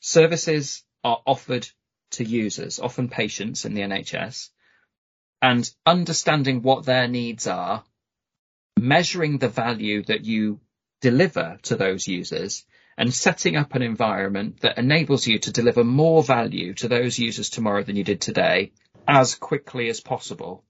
Services 0.00 0.84
are 1.02 1.22
offered 1.26 1.66
to 2.10 2.24
users, 2.24 2.78
often 2.78 3.08
patients 3.08 3.64
in 3.64 3.74
the 3.74 3.80
NHS, 3.82 4.50
and 5.40 5.70
understanding 5.86 6.62
what 6.62 6.84
their 6.84 7.08
needs 7.08 7.46
are, 7.46 7.84
measuring 8.78 9.38
the 9.38 9.48
value 9.48 10.02
that 10.04 10.24
you 10.24 10.60
deliver 11.00 11.58
to 11.62 11.76
those 11.76 12.06
users, 12.06 12.66
and 12.98 13.12
setting 13.12 13.56
up 13.56 13.74
an 13.74 13.82
environment 13.82 14.60
that 14.60 14.78
enables 14.78 15.26
you 15.26 15.38
to 15.38 15.52
deliver 15.52 15.84
more 15.84 16.22
value 16.22 16.74
to 16.74 16.88
those 16.88 17.18
users 17.18 17.50
tomorrow 17.50 17.82
than 17.82 17.96
you 17.96 18.04
did 18.04 18.20
today 18.20 18.72
as 19.06 19.34
quickly 19.34 19.88
as 19.88 20.00
possible 20.00 20.64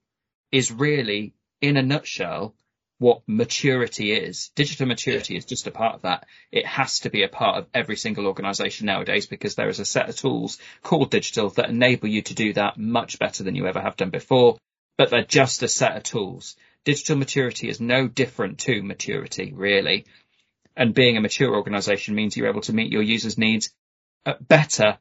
is 0.53 0.73
really, 0.73 1.35
in 1.61 1.77
a 1.77 1.83
nutshell, 1.83 2.55
what 2.99 3.23
maturity 3.27 4.13
is. 4.13 4.51
Digital 4.55 4.87
maturity 4.87 5.37
is 5.37 5.45
just 5.45 5.67
a 5.67 5.71
part 5.71 5.97
of 5.97 6.03
that. 6.03 6.27
It 6.51 6.67
has 6.67 7.01
to 7.01 7.11
be 7.11 7.23
a 7.23 7.29
part 7.29 7.59
of 7.59 7.67
every 7.75 7.97
single 7.97 8.27
organization 8.27 8.87
nowadays 8.87 9.27
because 9.27 9.55
there 9.55 9.69
is 9.69 9.81
a 9.81 9.85
set 9.85 10.09
of 10.09 10.17
tools 10.17 10.59
called 10.83 11.11
digital 11.11 11.51
that 11.51 11.69
enable 11.69 12.09
you 12.09 12.23
to 12.23 12.35
do 12.35 12.55
that 12.55 12.79
much 12.79 13.19
better 13.19 13.45
than 13.45 13.55
you 13.55 13.67
ever 13.67 13.81
have 13.81 13.97
done 13.97 14.11
before, 14.11 14.57
but 14.97 15.11
they're 15.11 15.25
just 15.25 15.63
a 15.63 15.69
set 15.69 15.97
of 15.97 16.03
tools. 16.05 16.57
Digital 16.85 17.17
maturity 17.17 17.69
is 17.69 17.81
no 17.81 18.09
different 18.09 18.59
to 18.61 18.83
maturity, 18.83 19.53
really. 19.53 20.07
And 20.77 20.95
being 20.95 21.17
a 21.17 21.21
mature 21.21 21.55
organization 21.55 22.15
means 22.15 22.37
you're 22.37 22.49
able 22.49 22.61
to 22.63 22.73
meet 22.73 22.93
your 22.93 23.03
users' 23.03 23.39
needs 23.39 23.73
uh, 24.25 24.35
better 24.41 24.99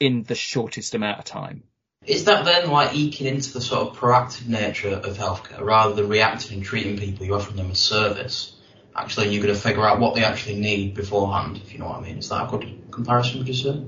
in 0.00 0.24
the 0.24 0.34
shortest 0.34 0.94
amount 0.94 1.18
of 1.18 1.24
time. 1.24 1.62
Is 2.04 2.24
that 2.24 2.44
then 2.44 2.68
like 2.68 2.94
eking 2.94 3.28
into 3.28 3.52
the 3.52 3.60
sort 3.60 3.88
of 3.88 3.96
proactive 3.96 4.48
nature 4.48 4.90
of 4.90 5.16
healthcare 5.16 5.60
rather 5.60 5.94
than 5.94 6.08
reacting 6.08 6.56
and 6.56 6.64
treating 6.64 6.98
people, 6.98 7.24
you're 7.24 7.36
offering 7.36 7.56
them 7.56 7.70
a 7.70 7.76
service? 7.76 8.56
Actually, 8.94 9.28
you're 9.28 9.42
going 9.42 9.54
to 9.54 9.60
figure 9.60 9.86
out 9.86 10.00
what 10.00 10.14
they 10.14 10.24
actually 10.24 10.58
need 10.58 10.94
beforehand, 10.94 11.58
if 11.58 11.72
you 11.72 11.78
know 11.78 11.86
what 11.86 11.98
I 11.98 12.02
mean. 12.02 12.18
Is 12.18 12.28
that 12.28 12.44
a 12.44 12.50
good 12.50 12.90
comparison, 12.90 13.38
would 13.38 13.48
you 13.48 13.54
say? 13.54 13.84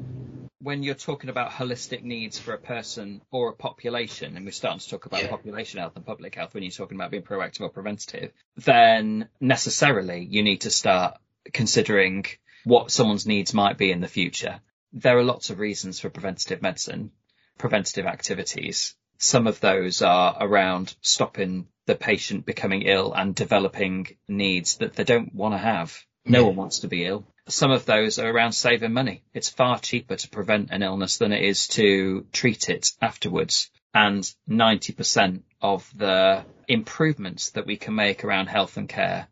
When 0.61 0.83
you're 0.83 0.95
talking 0.95 1.29
about 1.29 1.51
holistic 1.51 2.05
needs 2.05 2.39
for 2.39 2.55
a 2.55 2.59
person 2.59 3.21
or 3.31 3.51
a 3.51 3.53
population, 3.53 4.37
and 4.37 4.47
we're 4.47 4.53
starting 4.53 4.79
to 4.79 4.89
talk 4.89 5.07
about 5.07 5.23
yeah. 5.23 5.29
population 5.29 5.81
health 5.81 5.97
and 5.97 6.07
public 6.07 6.37
health 6.37 6.55
when 6.55 6.63
you're 6.63 6.71
talking 6.71 6.97
about 6.97 7.11
being 7.11 7.25
proactive 7.25 7.63
or 7.63 7.69
preventative, 7.69 8.33
then 8.57 9.29
necessarily 9.41 10.25
you 10.25 10.43
need 10.43 10.63
to 10.63 10.71
start 10.71 11.19
considering 11.53 12.25
what 12.63 12.91
someone's 12.91 13.27
needs 13.27 13.53
might 13.53 13.77
be 13.77 13.91
in 13.91 14.01
the 14.01 14.09
future. 14.09 14.61
There 14.93 15.19
are 15.19 15.25
lots 15.25 15.51
of 15.51 15.59
reasons 15.59 16.01
for 16.01 16.09
preventative 16.09 16.63
medicine 16.63 17.11
preventative 17.59 18.07
activities. 18.07 18.95
Some 19.19 19.47
of 19.47 19.61
those 19.61 20.03
are 20.03 20.37
around 20.41 20.95
stopping 21.01 21.69
the 21.87 21.95
patient 21.95 22.47
becoming 22.47 22.83
ill 22.83 23.13
and 23.13 23.35
developing 23.35 24.17
needs 24.29 24.79
that 24.79 24.95
they 24.95 25.05
don't 25.05 25.35
want 25.35 25.55
to 25.55 25.59
have. 25.59 26.05
No 26.27 26.47
one 26.47 26.57
wants 26.57 26.81
to 26.81 26.89
be 26.89 27.05
ill. 27.05 27.27
Some 27.49 27.71
of 27.71 27.85
those 27.85 28.19
are 28.19 28.31
around 28.31 28.53
saving 28.53 28.93
money. 28.93 29.23
It's 29.35 29.51
far 29.51 29.79
cheaper 29.79 30.17
to 30.17 30.31
prevent 30.31 30.71
an 30.71 30.83
illness 30.83 31.19
than 31.19 31.33
it 31.33 31.43
is 31.43 31.69
to 31.69 32.27
treat 32.33 32.71
it 32.71 32.93
afterwards. 33.03 33.71
And 33.93 34.23
90% 34.49 35.43
of 35.61 35.89
the 35.95 36.45
improvements 36.67 37.51
that 37.51 37.67
we 37.67 37.77
can 37.77 37.95
make 37.95 38.25
around 38.25 38.47
health 38.47 38.79
and 38.79 38.89
care 38.89 39.29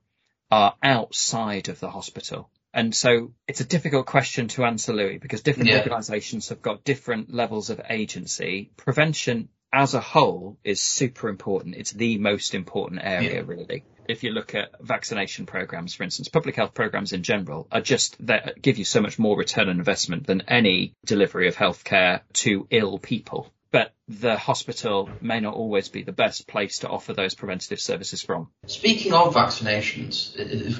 are 0.50 0.76
outside 0.82 1.68
of 1.68 1.80
the 1.80 1.90
hospital. 1.90 2.50
And 2.74 2.94
so 2.94 3.32
it's 3.46 3.60
a 3.60 3.66
difficult 3.66 4.06
question 4.06 4.48
to 4.48 4.64
answer, 4.64 4.92
Louis, 4.92 5.18
because 5.18 5.42
different 5.42 5.68
yeah. 5.68 5.78
organisations 5.78 6.48
have 6.48 6.62
got 6.62 6.84
different 6.84 7.32
levels 7.32 7.70
of 7.70 7.80
agency. 7.88 8.70
Prevention 8.76 9.48
as 9.72 9.94
a 9.94 10.00
whole 10.00 10.58
is 10.64 10.80
super 10.80 11.28
important. 11.28 11.76
It's 11.76 11.92
the 11.92 12.18
most 12.18 12.54
important 12.54 13.00
area, 13.02 13.34
yeah. 13.34 13.42
really. 13.44 13.84
If 14.08 14.22
you 14.22 14.30
look 14.32 14.54
at 14.54 14.70
vaccination 14.80 15.46
programs, 15.46 15.94
for 15.94 16.02
instance, 16.02 16.28
public 16.28 16.56
health 16.56 16.74
programs 16.74 17.12
in 17.12 17.22
general 17.22 17.68
are 17.70 17.80
just 17.80 18.16
that 18.26 18.60
give 18.60 18.78
you 18.78 18.84
so 18.84 19.00
much 19.00 19.18
more 19.18 19.36
return 19.36 19.68
on 19.68 19.78
investment 19.78 20.26
than 20.26 20.42
any 20.48 20.94
delivery 21.06 21.48
of 21.48 21.56
healthcare 21.56 22.20
to 22.34 22.66
ill 22.70 22.98
people. 22.98 23.52
But 23.70 23.94
the 24.06 24.36
hospital 24.36 25.08
may 25.22 25.40
not 25.40 25.54
always 25.54 25.88
be 25.88 26.02
the 26.02 26.12
best 26.12 26.46
place 26.46 26.80
to 26.80 26.88
offer 26.88 27.14
those 27.14 27.34
preventative 27.34 27.80
services 27.80 28.20
from. 28.20 28.48
Speaking 28.66 29.14
of 29.14 29.34
vaccinations, 29.34 30.34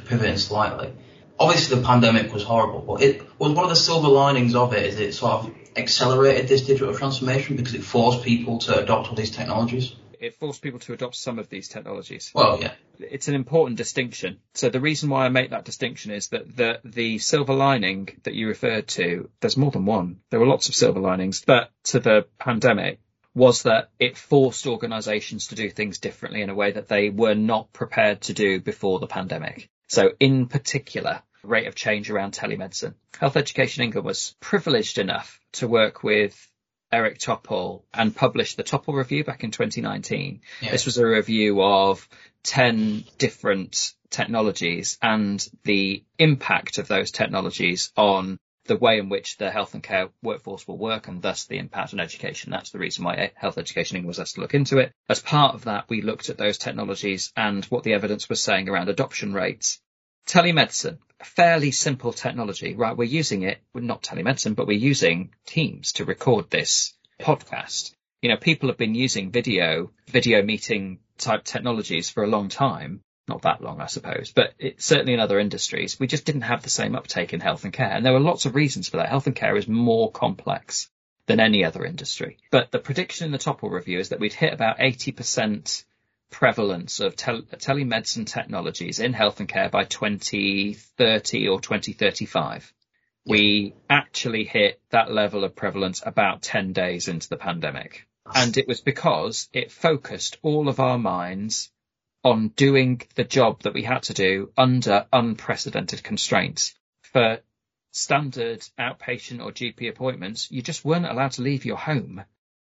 pivoting 0.07 0.37
slightly, 0.37 0.93
obviously 1.39 1.77
the 1.77 1.87
pandemic 1.87 2.33
was 2.33 2.43
horrible, 2.43 2.81
but 2.81 3.03
it 3.03 3.23
was 3.39 3.53
one 3.53 3.65
of 3.65 3.71
the 3.71 3.77
silver 3.77 4.09
linings 4.09 4.55
of 4.55 4.73
it 4.75 4.85
is 4.85 5.01
it 5.01 5.15
sort 5.15 5.33
of 5.33 5.55
accelerated 5.77 6.49
this 6.49 6.67
digital 6.67 6.95
transformation 6.95 7.57
because 7.57 7.75
it 7.75 7.85
forced 7.85 8.23
people 8.23 8.59
to 8.59 8.79
adopt 8.79 9.09
all 9.09 9.15
these 9.15 9.31
technologies. 9.31 9.95
It 10.21 10.37
forced 10.37 10.63
people 10.63 10.79
to 10.81 10.93
adopt 10.93 11.17
some 11.17 11.41
of 11.41 11.49
these 11.49 11.69
technologies. 11.69 12.31
Well, 12.33 12.61
yeah. 12.61 12.73
It's 13.01 13.27
an 13.27 13.35
important 13.35 13.77
distinction. 13.77 14.39
So 14.55 14.69
the 14.69 14.81
reason 14.81 15.11
why 15.11 15.25
I 15.25 15.31
make 15.31 15.51
that 15.51 15.65
distinction 15.65 16.13
is 16.13 16.29
that 16.29 16.57
the, 16.57 16.81
the 16.85 17.19
silver 17.19 17.55
lining 17.55 18.09
that 18.23 18.35
you 18.35 18.47
referred 18.47 18.87
to, 18.89 19.31
there's 19.41 19.57
more 19.57 19.73
than 19.73 19.85
one. 19.85 20.21
There 20.31 20.39
were 20.39 20.47
lots 20.47 20.69
of 20.69 20.77
silver 20.77 21.01
linings, 21.01 21.43
but 21.45 21.71
to 21.85 21.99
the 21.99 22.27
pandemic, 22.39 23.01
was 23.35 23.63
that 23.63 23.91
it 23.99 24.17
forced 24.17 24.67
organisations 24.67 25.49
to 25.49 25.55
do 25.55 25.71
things 25.71 25.99
differently 25.99 26.43
in 26.43 26.51
a 26.51 26.55
way 26.55 26.71
that 26.71 26.89
they 26.89 27.09
were 27.09 27.35
not 27.35 27.73
prepared 27.73 28.21
to 28.21 28.35
do 28.35 28.61
before 28.61 29.01
the 29.01 29.07
pandemic. 29.07 29.71
So 29.89 30.13
in 30.19 30.47
particular, 30.47 31.23
rate 31.43 31.67
of 31.67 31.75
change 31.75 32.11
around 32.11 32.35
telemedicine. 32.35 32.95
Health 33.19 33.37
Education 33.37 33.85
England 33.85 34.07
was 34.07 34.35
privileged 34.41 34.99
enough 34.99 35.41
to 35.53 35.69
work 35.69 36.03
with 36.03 36.35
Eric 36.91 37.19
Topol 37.19 37.85
and 37.93 38.15
publish 38.15 38.55
the 38.55 38.63
Topol 38.63 38.95
Review 38.95 39.25
back 39.25 39.45
in 39.45 39.51
2019. 39.51 40.43
Yeah. 40.61 40.71
This 40.71 40.87
was 40.87 40.99
a 40.99 41.07
review 41.07 41.63
of 41.63 42.07
10 42.45 43.05
different 43.19 43.95
technologies 44.11 44.99
and 45.01 45.45
the 45.65 46.05
impact 46.19 46.79
of 46.79 46.87
those 46.89 47.11
technologies 47.11 47.91
on 47.97 48.39
the 48.67 48.77
way 48.77 48.99
in 48.99 49.09
which 49.09 49.37
the 49.37 49.51
health 49.51 49.75
and 49.75 49.83
care 49.83 50.09
workforce 50.23 50.67
will 50.69 50.79
work 50.79 51.09
and 51.09 51.23
thus 51.23 51.45
the 51.45 51.59
impact 51.59 51.93
on 51.93 52.01
education. 52.01 52.51
That's 52.51 52.71
the 52.71 52.79
reason 52.79 53.05
why 53.05 53.33
Health 53.35 53.59
Education 53.59 53.97
England 53.97 54.09
was 54.09 54.21
asked 54.21 54.37
to 54.37 54.41
look 54.41 54.55
into 54.55 54.79
it. 54.79 54.93
As 55.09 55.21
part 55.21 55.55
of 55.55 55.65
that, 55.65 55.89
we 55.89 56.03
looked 56.03 56.31
at 56.31 56.39
those 56.39 56.59
technologies 56.59 57.33
and 57.37 57.65
what 57.67 57.83
the 57.83 57.95
evidence 57.95 58.29
was 58.29 58.43
saying 58.43 58.69
around 58.69 58.89
adoption 58.89 59.33
rates. 59.35 59.81
Telemedicine 60.27 60.99
fairly 61.25 61.71
simple 61.71 62.13
technology, 62.13 62.75
right? 62.75 62.97
We're 62.97 63.05
using 63.05 63.43
it, 63.43 63.59
not 63.75 64.03
telemedicine, 64.03 64.55
but 64.55 64.67
we're 64.67 64.79
using 64.79 65.31
Teams 65.47 65.93
to 65.93 66.05
record 66.05 66.51
this 66.51 66.95
podcast. 67.21 67.95
You 68.21 68.29
know, 68.31 68.37
people 68.37 68.69
have 68.69 68.79
been 68.79 68.95
using 68.95 69.31
video, 69.31 69.91
video 70.09 70.43
meeting 70.43 70.99
type 71.19 71.45
technologies 71.45 72.11
for 72.11 72.25
a 72.25 72.29
long 72.29 72.49
time. 72.49 73.01
Not 73.29 73.43
that 73.43 73.63
long, 73.63 73.81
I 73.81 73.87
suppose, 73.87 74.33
but 74.35 74.53
it, 74.59 74.83
certainly 74.83 75.15
in 75.15 75.21
other 75.21 75.39
industries, 75.39 75.99
we 75.99 76.09
just 76.09 76.25
didn't 76.25 76.43
have 76.43 76.63
the 76.63 76.71
same 76.71 76.97
uptake 76.97 77.33
in 77.33 77.41
health 77.41 77.65
and 77.65 77.73
care. 77.73 77.93
And 77.93 78.05
there 78.05 78.13
were 78.13 78.21
lots 78.21 78.47
of 78.47 78.55
reasons 78.55 78.89
for 78.89 78.97
that. 78.97 79.09
Health 79.09 79.27
and 79.27 79.37
care 79.37 79.57
is 79.57 79.69
more 79.69 80.11
complex 80.11 80.91
than 81.27 81.41
any 81.41 81.65
other 81.65 81.85
industry. 81.85 82.39
But 82.51 82.73
the 82.73 82.79
prediction 82.79 83.27
in 83.27 83.33
the 83.33 83.39
Topol 83.39 83.71
review 83.71 84.01
is 84.01 84.09
that 84.09 84.19
we'd 84.19 84.33
hit 84.33 84.53
about 84.53 84.79
80% 84.79 85.85
prevalence 86.31 86.99
of 86.99 87.15
tel- 87.15 87.43
telemedicine 87.43 88.27
technologies 88.27 88.99
in 88.99 89.13
health 89.13 89.39
and 89.39 89.49
care 89.49 89.69
by 89.69 89.85
2030 89.85 91.49
or 91.49 91.61
2035. 91.61 92.73
We 93.25 93.75
actually 93.89 94.45
hit 94.45 94.81
that 94.91 95.13
level 95.13 95.45
of 95.45 95.55
prevalence 95.55 96.03
about 96.05 96.43
10 96.43 96.73
days 96.73 97.07
into 97.07 97.29
the 97.29 97.37
pandemic. 97.37 98.09
And 98.35 98.57
it 98.57 98.67
was 98.67 98.81
because 98.81 99.49
it 99.53 99.71
focused 99.71 100.39
all 100.43 100.69
of 100.69 100.81
our 100.81 100.99
minds 100.99 101.71
on 102.25 102.49
doing 102.49 103.03
the 103.15 103.25
job 103.25 103.63
that 103.63 103.75
we 103.75 103.83
had 103.83 104.05
to 104.05 104.15
do 104.15 104.53
under 104.57 105.07
unprecedented 105.13 106.03
constraints. 106.03 106.75
For 107.13 107.41
standard 107.91 108.65
outpatient 108.79 109.43
or 109.43 109.53
GP 109.53 109.89
appointments, 109.89 110.51
you 110.51 110.63
just 110.63 110.85
weren't 110.85 111.07
allowed 111.07 111.33
to 111.33 111.43
leave 111.43 111.65
your 111.65 111.77
home. 111.77 112.25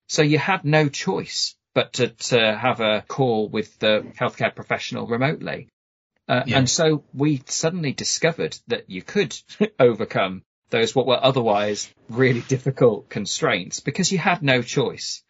So 0.07 0.21
you 0.21 0.39
had 0.39 0.65
no 0.65 0.89
choice 0.89 1.55
but 1.73 1.93
to, 1.93 2.09
to 2.09 2.57
have 2.57 2.79
a 2.79 3.03
call 3.07 3.47
with 3.47 3.77
the 3.79 4.05
healthcare 4.19 4.53
professional 4.53 5.07
remotely. 5.07 5.69
Uh, 6.27 6.43
yeah. 6.45 6.57
And 6.59 6.69
so 6.69 7.03
we 7.13 7.41
suddenly 7.45 7.91
discovered 7.91 8.57
that 8.67 8.89
you 8.89 9.01
could 9.01 9.35
overcome 9.79 10.43
those 10.69 10.95
what 10.95 11.07
were 11.07 11.19
otherwise 11.21 11.91
really 12.09 12.41
difficult 12.41 13.09
constraints 13.09 13.79
because 13.79 14.11
you 14.11 14.19
had 14.19 14.43
no 14.43 14.61
choice. 14.61 15.23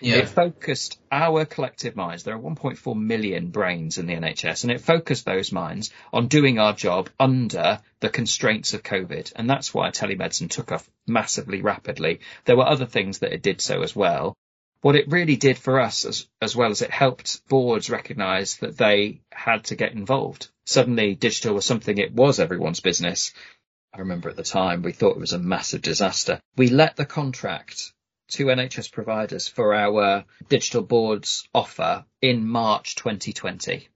Yeah. 0.00 0.16
It 0.16 0.28
focused 0.28 0.98
our 1.10 1.44
collective 1.44 1.96
minds. 1.96 2.22
There 2.22 2.34
are 2.34 2.38
1.4 2.38 2.96
million 2.96 3.48
brains 3.48 3.98
in 3.98 4.06
the 4.06 4.14
NHS 4.14 4.64
and 4.64 4.72
it 4.72 4.80
focused 4.80 5.24
those 5.24 5.52
minds 5.52 5.90
on 6.12 6.28
doing 6.28 6.58
our 6.58 6.72
job 6.72 7.08
under 7.18 7.80
the 8.00 8.08
constraints 8.08 8.74
of 8.74 8.82
COVID. 8.82 9.32
And 9.36 9.48
that's 9.48 9.72
why 9.72 9.90
telemedicine 9.90 10.50
took 10.50 10.72
off 10.72 10.88
massively 11.06 11.62
rapidly. 11.62 12.20
There 12.44 12.56
were 12.56 12.68
other 12.68 12.86
things 12.86 13.20
that 13.20 13.32
it 13.32 13.42
did 13.42 13.60
so 13.60 13.82
as 13.82 13.94
well 13.94 14.36
what 14.84 14.96
it 14.96 15.10
really 15.10 15.36
did 15.36 15.56
for 15.56 15.80
us 15.80 16.04
as, 16.04 16.28
as 16.42 16.54
well 16.54 16.70
as 16.70 16.82
it 16.82 16.90
helped 16.90 17.40
boards 17.48 17.88
recognize 17.88 18.58
that 18.58 18.76
they 18.76 19.22
had 19.32 19.64
to 19.64 19.76
get 19.76 19.92
involved. 19.92 20.50
Suddenly 20.66 21.14
digital 21.14 21.54
was 21.54 21.64
something 21.64 21.96
it 21.96 22.12
was 22.12 22.38
everyone's 22.38 22.80
business. 22.80 23.32
I 23.94 24.00
remember 24.00 24.28
at 24.28 24.36
the 24.36 24.42
time 24.42 24.82
we 24.82 24.92
thought 24.92 25.16
it 25.16 25.20
was 25.20 25.32
a 25.32 25.38
massive 25.38 25.80
disaster. 25.80 26.38
We 26.58 26.68
let 26.68 26.96
the 26.96 27.06
contract 27.06 27.94
to 28.32 28.46
NHS 28.46 28.90
providers 28.92 29.48
for 29.48 29.74
our 29.74 30.24
digital 30.48 30.82
boards 30.82 31.48
offer 31.54 32.04
in 32.20 32.46
March 32.46 32.94
2020. 32.96 33.88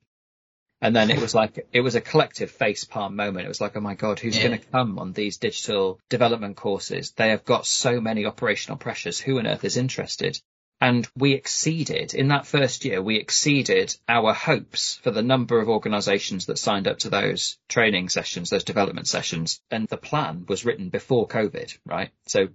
And 0.80 0.94
then 0.94 1.10
it 1.10 1.20
was 1.20 1.34
like, 1.34 1.66
it 1.72 1.80
was 1.80 1.96
a 1.96 2.00
collective 2.00 2.52
face 2.52 2.84
palm 2.84 3.16
moment. 3.16 3.44
It 3.46 3.48
was 3.48 3.60
like, 3.60 3.76
oh 3.76 3.80
my 3.80 3.94
God, 3.94 4.20
who's 4.20 4.36
Yeah. 4.36 4.46
going 4.48 4.60
to 4.60 4.66
come 4.66 4.98
on 4.98 5.12
these 5.12 5.38
digital 5.38 5.98
development 6.08 6.56
courses? 6.56 7.10
They 7.12 7.30
have 7.30 7.44
got 7.44 7.66
so 7.66 8.00
many 8.00 8.26
operational 8.26 8.78
pressures. 8.78 9.18
Who 9.18 9.38
on 9.38 9.46
earth 9.46 9.64
is 9.64 9.76
interested? 9.76 10.40
And 10.80 11.08
we 11.16 11.32
exceeded 11.32 12.14
in 12.14 12.28
that 12.28 12.46
first 12.46 12.84
year, 12.84 13.02
we 13.02 13.16
exceeded 13.16 13.96
our 14.08 14.32
hopes 14.32 15.00
for 15.02 15.10
the 15.10 15.22
number 15.24 15.60
of 15.60 15.68
organizations 15.68 16.46
that 16.46 16.58
signed 16.58 16.86
up 16.86 16.98
to 17.00 17.10
those 17.10 17.58
training 17.68 18.08
sessions, 18.10 18.50
those 18.50 18.62
development 18.62 19.08
sessions. 19.08 19.60
And 19.72 19.88
the 19.88 19.96
plan 19.96 20.44
was 20.46 20.64
written 20.64 20.90
before 20.90 21.26
COVID, 21.26 21.76
right? 21.84 22.10
So, 22.28 22.50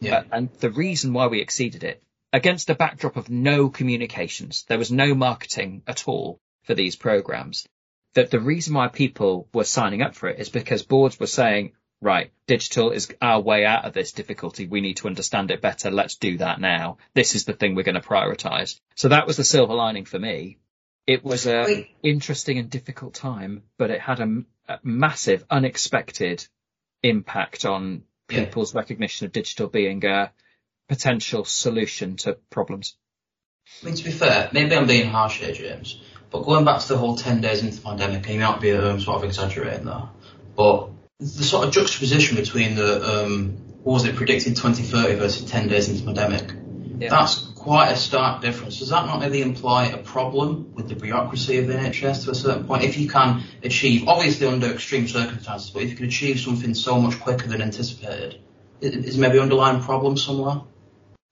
Yeah. 0.00 0.18
uh, 0.18 0.24
and 0.32 0.50
the 0.60 0.70
reason 0.70 1.12
why 1.12 1.26
we 1.26 1.40
exceeded 1.40 1.84
it 1.84 2.02
against 2.32 2.70
a 2.70 2.74
backdrop 2.74 3.16
of 3.16 3.30
no 3.30 3.68
communications, 3.68 4.64
there 4.68 4.78
was 4.78 4.90
no 4.90 5.14
marketing 5.14 5.82
at 5.86 6.06
all 6.08 6.40
for 6.64 6.74
these 6.74 6.96
programs. 6.96 7.66
That 8.14 8.30
the 8.30 8.40
reason 8.40 8.74
why 8.74 8.88
people 8.88 9.48
were 9.52 9.64
signing 9.64 10.02
up 10.02 10.14
for 10.14 10.28
it 10.28 10.38
is 10.38 10.48
because 10.48 10.82
boards 10.82 11.20
were 11.20 11.26
saying, 11.26 11.72
right, 12.00 12.30
digital 12.46 12.90
is 12.90 13.12
our 13.20 13.40
way 13.40 13.64
out 13.64 13.84
of 13.84 13.92
this 13.92 14.12
difficulty. 14.12 14.66
We 14.66 14.80
need 14.80 14.98
to 14.98 15.06
understand 15.06 15.50
it 15.50 15.60
better. 15.60 15.90
Let's 15.90 16.16
do 16.16 16.38
that 16.38 16.60
now. 16.60 16.98
This 17.14 17.34
is 17.34 17.44
the 17.44 17.52
thing 17.52 17.74
we're 17.74 17.82
going 17.82 18.00
to 18.00 18.00
prioritize. 18.00 18.80
So 18.94 19.08
that 19.08 19.26
was 19.26 19.36
the 19.36 19.44
silver 19.44 19.74
lining 19.74 20.06
for 20.06 20.18
me. 20.18 20.58
It 21.06 21.24
was 21.24 21.46
a 21.46 21.62
Wait. 21.62 21.90
interesting 22.02 22.58
and 22.58 22.68
difficult 22.68 23.14
time, 23.14 23.62
but 23.78 23.90
it 23.90 24.00
had 24.00 24.20
a, 24.20 24.42
a 24.68 24.78
massive, 24.82 25.44
unexpected 25.50 26.46
impact 27.02 27.64
on 27.64 28.02
Yeah. 28.30 28.44
people's 28.44 28.74
recognition 28.74 29.26
of 29.26 29.32
digital 29.32 29.68
being 29.68 30.04
a 30.04 30.32
potential 30.88 31.44
solution 31.44 32.16
to 32.16 32.34
problems. 32.50 32.96
I 33.82 33.86
mean, 33.86 33.94
to 33.94 34.04
be 34.04 34.10
fair, 34.10 34.48
maybe 34.52 34.74
I'm 34.76 34.86
being 34.86 35.08
harsh 35.10 35.38
here, 35.40 35.52
James, 35.52 36.00
but 36.30 36.44
going 36.44 36.64
back 36.64 36.80
to 36.80 36.88
the 36.88 36.98
whole 36.98 37.16
10 37.16 37.40
days 37.40 37.62
into 37.62 37.76
the 37.76 37.82
pandemic, 37.82 38.24
and 38.26 38.34
you 38.34 38.40
might 38.40 38.60
be 38.60 38.72
um, 38.72 39.00
sort 39.00 39.18
of 39.18 39.24
exaggerating 39.24 39.84
there, 39.86 40.08
but 40.56 40.88
the 41.18 41.44
sort 41.44 41.66
of 41.66 41.72
juxtaposition 41.72 42.36
between 42.36 42.74
the, 42.76 43.24
um, 43.24 43.52
what 43.82 43.94
was 43.94 44.04
it, 44.04 44.16
predicted 44.16 44.56
2030 44.56 45.14
versus 45.16 45.50
10 45.50 45.68
days 45.68 45.88
into 45.88 46.02
the 46.02 46.06
pandemic, 46.12 46.52
Yeah. 46.98 47.10
that's 47.10 47.34
quite 47.66 47.90
a 47.90 47.96
stark 47.96 48.42
difference. 48.42 48.78
Does 48.78 48.90
that 48.90 49.06
not 49.06 49.18
maybe 49.18 49.42
imply 49.42 49.86
a 49.86 49.98
problem 49.98 50.72
with 50.74 50.88
the 50.88 50.94
bureaucracy 50.94 51.58
of 51.58 51.66
the 51.66 51.74
NHS 51.74 52.24
to 52.24 52.30
a 52.30 52.34
certain 52.34 52.64
point? 52.64 52.84
If 52.84 52.96
you 52.96 53.08
can 53.08 53.42
achieve, 53.64 54.06
obviously 54.06 54.46
under 54.46 54.68
extreme 54.68 55.08
circumstances, 55.08 55.70
but 55.70 55.82
if 55.82 55.90
you 55.90 55.96
can 55.96 56.06
achieve 56.06 56.38
something 56.38 56.74
so 56.74 57.00
much 57.00 57.18
quicker 57.18 57.48
than 57.48 57.60
anticipated, 57.60 58.40
is 58.80 59.18
maybe 59.18 59.40
underlying 59.40 59.82
problem 59.82 60.16
somewhere? 60.16 60.60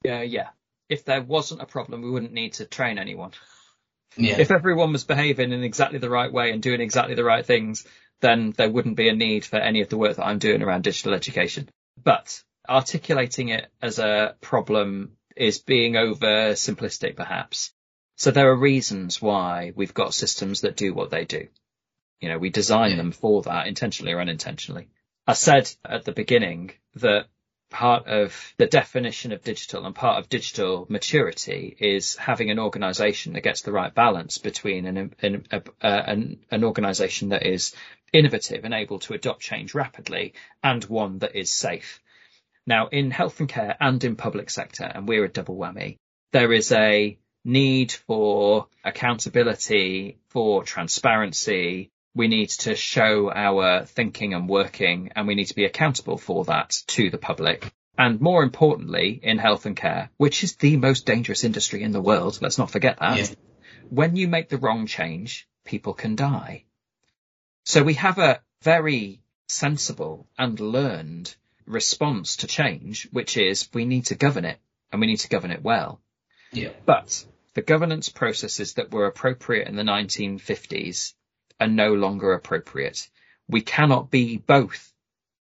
Yeah, 0.03 0.23
yeah. 0.23 0.49
If 0.88 1.05
there 1.05 1.23
wasn't 1.23 1.62
a 1.62 1.67
problem, 1.67 2.03
we 2.03 2.11
wouldn't 2.11 2.33
need 2.33 2.55
to 2.55 2.64
train 2.64 2.99
anyone. 2.99 3.31
Yeah. 4.17 4.41
If 4.41 4.50
everyone 4.50 4.91
was 4.91 5.05
behaving 5.05 5.53
in 5.53 5.62
exactly 5.62 6.00
the 6.00 6.11
right 6.11 6.33
way 6.33 6.50
and 6.50 6.61
doing 6.61 6.81
exactly 6.81 7.14
the 7.14 7.23
right 7.23 7.47
things, 7.47 7.87
then 8.23 8.53
there 8.57 8.71
wouldn't 8.71 8.97
be 8.97 9.09
a 9.09 9.14
need 9.14 9.45
for 9.45 9.59
any 9.59 9.83
of 9.83 9.88
the 9.88 9.99
work 9.99 10.17
that 10.17 10.26
I'm 10.26 10.41
doing 10.41 10.62
around 10.62 10.83
digital 10.83 11.14
education. 11.14 11.69
But 12.03 12.43
articulating 12.69 13.50
it 13.50 13.69
as 13.81 14.00
a 14.00 14.35
problem 14.41 15.12
is 15.37 15.59
being 15.59 15.97
over 15.97 16.53
simplistic, 16.53 17.17
perhaps. 17.17 17.73
So 18.17 18.31
there 18.31 18.50
are 18.50 18.57
reasons 18.57 19.21
why 19.21 19.73
we've 19.75 19.95
got 19.95 20.14
systems 20.14 20.61
that 20.61 20.76
do 20.76 20.95
what 20.95 21.11
they 21.11 21.25
do. 21.25 21.49
You 22.21 22.29
know, 22.29 22.38
we 22.38 22.50
design 22.50 22.93
Yeah. 22.93 22.97
them 22.99 23.12
for 23.12 23.43
that 23.43 23.67
intentionally 23.67 24.12
or 24.12 24.21
unintentionally. 24.21 24.88
I 25.26 25.33
said 25.33 25.71
at 25.85 26.05
the 26.05 26.12
beginning 26.12 26.73
that 26.97 27.26
part 27.71 28.07
of 28.07 28.55
the 28.57 28.67
definition 28.67 29.33
of 29.33 29.43
digital 29.43 29.85
and 29.85 29.95
part 29.97 30.19
of 30.19 30.29
digital 30.29 30.87
maturity 30.88 31.76
is 31.81 32.14
having 32.14 32.50
an 32.50 32.59
organization 32.61 33.33
that 33.33 33.43
gets 33.43 33.62
the 33.62 33.73
right 33.73 33.93
balance 33.93 34.38
between 34.38 34.87
an, 34.87 35.12
an, 35.21 35.45
a, 35.50 35.62
an, 35.83 36.38
an 36.53 36.62
organization 36.62 37.31
that 37.31 37.45
is 37.45 37.75
innovative 38.12 38.64
and 38.64 38.75
able 38.75 39.00
to 39.00 39.14
adopt 39.14 39.41
change 39.41 39.75
rapidly 39.75 40.35
and 40.62 40.85
one 40.85 41.19
that 41.19 41.35
is 41.35 41.50
safe. 41.50 42.00
Now 42.66 42.88
in 42.88 43.11
health 43.11 43.40
and 43.40 43.49
care 43.49 43.76
and 43.80 44.02
in 44.02 44.16
public 44.16 44.50
sector, 44.50 44.85
and 44.85 45.06
we're 45.06 45.25
a 45.25 45.28
double 45.28 45.56
whammy, 45.56 45.99
there 46.33 46.52
is 46.52 46.73
a 46.73 47.18
need 47.44 47.92
for 47.92 48.68
accountability, 48.85 50.18
for 50.29 50.64
transparency. 50.64 51.90
We 52.14 52.29
need 52.29 52.50
to 52.50 52.74
show 52.74 53.31
our 53.31 53.85
thinking 53.85 54.35
and 54.35 54.48
working 54.48 55.12
and 55.14 55.27
we 55.27 55.35
need 55.35 55.48
to 55.48 55.55
be 55.55 55.64
accountable 55.64 56.16
for 56.16 56.44
that 56.44 56.70
to 56.88 57.11
the 57.11 57.18
public. 57.18 57.72
And 57.98 58.20
more 58.20 58.42
importantly, 58.42 59.20
in 59.22 59.38
health 59.38 59.66
and 59.66 59.77
care, 59.77 60.11
which 60.16 60.42
is 60.42 60.57
the 60.57 60.77
most 60.77 61.07
dangerous 61.07 61.44
industry 61.44 61.83
in 61.83 61.92
the 61.92 62.00
world, 62.00 62.38
let's 62.40 62.59
not 62.59 62.70
forget 62.70 62.98
that. 62.98 63.18
Yeah. 63.18 63.27
When 63.90 64.16
you 64.16 64.27
make 64.27 64.48
the 64.48 64.59
wrong 64.59 64.87
change, 64.87 65.48
people 65.64 65.92
can 65.92 66.16
die. 66.16 66.64
So 67.64 67.83
we 67.83 67.94
have 67.94 68.18
a 68.18 68.40
very 68.62 69.22
sensible 69.48 70.27
and 70.38 70.59
learned 70.59 71.35
response 71.66 72.37
to 72.37 72.46
change, 72.46 73.09
which 73.12 73.37
is 73.37 73.68
we 73.72 73.85
need 73.85 74.07
to 74.07 74.14
govern 74.14 74.44
it 74.44 74.59
and 74.92 75.00
we 75.00 75.07
need 75.07 75.18
to 75.20 75.29
govern 75.29 75.50
it 75.50 75.62
well. 75.62 76.00
Yeah. 76.53 76.70
But 76.85 77.24
the 77.55 77.62
governance 77.62 78.09
processes 78.09 78.74
that 78.74 78.90
were 78.90 79.07
appropriate 79.07 79.68
in 79.68 79.77
the 79.77 79.83
1950s 79.83 81.14
are 81.61 81.68
no 81.68 81.94
longer 81.94 82.33
appropriate. 82.33 83.09
We 83.48 83.61
cannot 83.61 84.11
be 84.11 84.38
both 84.38 84.92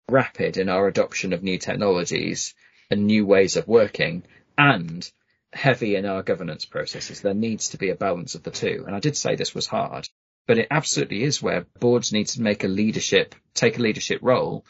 rapid 0.10 0.57
in 0.57 0.69
our 0.69 0.88
adoption 0.88 1.34
of 1.34 1.43
new 1.43 1.57
technologies 1.57 2.53
and 2.89 3.05
new 3.05 3.25
ways 3.25 3.55
of 3.55 3.67
working 3.67 4.23
and 4.57 5.10
heavy 5.53 5.95
in 5.95 6.05
our 6.05 6.23
governance 6.23 6.65
processes. 6.65 7.21
There 7.21 7.34
needs 7.34 7.69
to 7.69 7.77
be 7.77 7.89
a 7.89 7.95
balance 7.95 8.36
of 8.36 8.43
the 8.43 8.51
two. 8.51 8.84
And 8.86 8.95
I 8.95 8.99
did 8.99 9.17
say 9.17 9.36
this 9.36 9.55
was 9.55 9.67
hard, 9.67 10.07
but 10.47 10.57
it 10.57 10.67
absolutely 10.71 11.23
is 11.23 11.41
where 11.41 11.65
boards 11.79 12.12
need 12.12 12.27
to 12.27 12.41
make 12.41 12.63
a 12.63 12.69
leadership, 12.69 13.36
take 13.53 13.77
a 13.77 13.81
leadership 13.81 14.19
role 14.21 14.65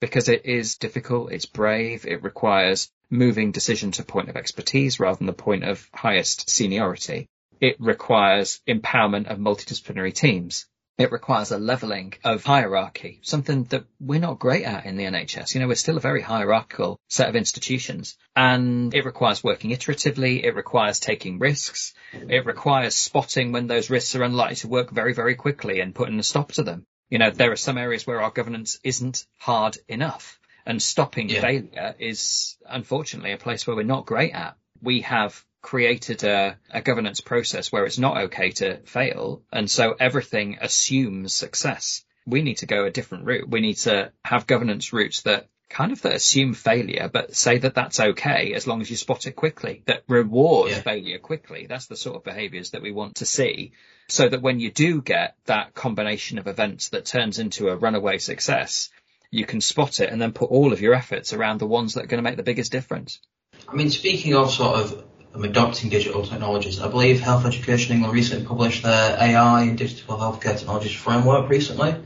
because 0.00 0.28
it 0.28 0.46
is 0.46 0.76
difficult. 0.76 1.32
It's 1.32 1.46
brave. 1.46 2.06
It 2.06 2.22
requires 2.22 2.90
moving 3.10 3.52
decision 3.52 3.92
to 3.92 4.04
point 4.04 4.28
of 4.28 4.36
expertise 4.36 5.00
rather 5.00 5.18
than 5.18 5.26
the 5.26 5.32
point 5.32 5.64
of 5.64 5.88
highest 5.94 6.50
seniority. 6.50 7.28
It 7.60 7.76
requires 7.78 8.60
empowerment 8.68 9.28
of 9.28 9.38
multidisciplinary 9.38 10.14
teams. 10.14 10.66
It 10.98 11.12
requires 11.12 11.50
a 11.50 11.58
leveling 11.58 12.14
of 12.24 12.42
hierarchy, 12.42 13.20
something 13.22 13.64
that 13.64 13.84
we're 14.00 14.18
not 14.18 14.38
great 14.38 14.64
at 14.64 14.86
in 14.86 14.96
the 14.96 15.04
NHS. 15.04 15.54
You 15.54 15.60
know, 15.60 15.68
we're 15.68 15.74
still 15.74 15.98
a 15.98 16.00
very 16.00 16.22
hierarchical 16.22 16.98
set 17.08 17.28
of 17.28 17.36
institutions 17.36 18.16
and 18.34 18.94
it 18.94 19.04
requires 19.04 19.44
working 19.44 19.72
iteratively. 19.72 20.42
It 20.42 20.54
requires 20.54 20.98
taking 20.98 21.38
risks. 21.38 21.92
It 22.14 22.46
requires 22.46 22.94
spotting 22.94 23.52
when 23.52 23.66
those 23.66 23.90
risks 23.90 24.14
are 24.16 24.22
unlikely 24.22 24.56
to 24.56 24.68
work 24.68 24.90
very, 24.90 25.12
very 25.12 25.34
quickly 25.34 25.80
and 25.80 25.94
putting 25.94 26.18
a 26.18 26.22
stop 26.22 26.52
to 26.52 26.62
them. 26.62 26.86
You 27.10 27.18
know, 27.18 27.30
there 27.30 27.52
are 27.52 27.56
some 27.56 27.78
areas 27.78 28.06
where 28.06 28.20
our 28.20 28.30
governance 28.30 28.78
isn't 28.82 29.26
hard 29.38 29.78
enough 29.88 30.38
and 30.64 30.82
stopping 30.82 31.28
Yeah. 31.28 31.40
failure 31.40 31.94
is 31.98 32.56
unfortunately 32.68 33.32
a 33.32 33.36
place 33.38 33.66
where 33.66 33.76
we're 33.76 33.84
not 33.84 34.06
great 34.06 34.32
at. 34.32 34.56
We 34.82 35.02
have 35.02 35.44
created 35.62 36.24
a, 36.24 36.58
a 36.70 36.80
governance 36.82 37.20
process 37.20 37.72
where 37.72 37.86
it's 37.86 37.98
not 37.98 38.16
okay 38.24 38.50
to 38.52 38.78
fail. 38.86 39.42
And 39.52 39.70
so 39.70 39.94
everything 39.98 40.58
assumes 40.60 41.34
success. 41.34 42.04
We 42.26 42.42
need 42.42 42.58
to 42.58 42.66
go 42.66 42.84
a 42.84 42.90
different 42.90 43.24
route. 43.24 43.48
We 43.48 43.60
need 43.60 43.78
to 43.78 44.12
have 44.24 44.46
governance 44.46 44.92
routes 44.92 45.22
that 45.22 45.48
kind 45.68 45.92
of 45.92 46.02
that 46.02 46.14
assume 46.14 46.54
failure, 46.54 47.10
but 47.12 47.34
say 47.34 47.58
that 47.58 47.74
that's 47.74 47.98
okay 47.98 48.52
as 48.54 48.66
long 48.66 48.80
as 48.80 48.90
you 48.90 48.96
spot 48.96 49.26
it 49.26 49.32
quickly, 49.32 49.82
that 49.86 50.04
reward 50.08 50.70
Yeah. 50.70 50.80
failure 50.80 51.18
quickly. 51.18 51.66
That's 51.68 51.86
the 51.86 51.96
sort 51.96 52.16
of 52.16 52.24
behaviors 52.24 52.70
that 52.70 52.82
we 52.82 52.92
want 52.92 53.16
to 53.16 53.26
see 53.26 53.72
so 54.08 54.28
that 54.28 54.42
when 54.42 54.60
you 54.60 54.70
do 54.70 55.02
get 55.02 55.36
that 55.46 55.74
combination 55.74 56.38
of 56.38 56.46
events 56.46 56.90
that 56.90 57.04
turns 57.04 57.38
into 57.38 57.68
a 57.68 57.76
runaway 57.76 58.18
success, 58.18 58.90
you 59.30 59.44
can 59.44 59.60
spot 59.60 60.00
it 60.00 60.10
and 60.10 60.22
then 60.22 60.32
put 60.32 60.50
all 60.50 60.72
of 60.72 60.80
your 60.80 60.94
efforts 60.94 61.32
around 61.32 61.58
the 61.58 61.66
ones 61.66 61.94
that 61.94 62.04
are 62.04 62.06
going 62.06 62.22
to 62.22 62.28
make 62.28 62.36
the 62.36 62.42
biggest 62.44 62.70
difference. 62.70 63.20
I 63.68 63.74
mean, 63.74 63.90
speaking 63.90 64.34
of 64.34 64.52
sort 64.52 64.78
of 64.78 65.04
um, 65.34 65.44
adopting 65.44 65.90
digital 65.90 66.24
technologies, 66.24 66.80
I 66.80 66.88
believe 66.88 67.20
Health 67.20 67.44
Education 67.44 67.94
England 67.94 68.14
recently 68.14 68.46
published 68.46 68.84
their 68.84 69.16
AI 69.18 69.62
and 69.62 69.76
digital 69.76 70.16
healthcare 70.16 70.56
technologies 70.56 70.92
framework 70.94 71.48
recently. 71.50 71.96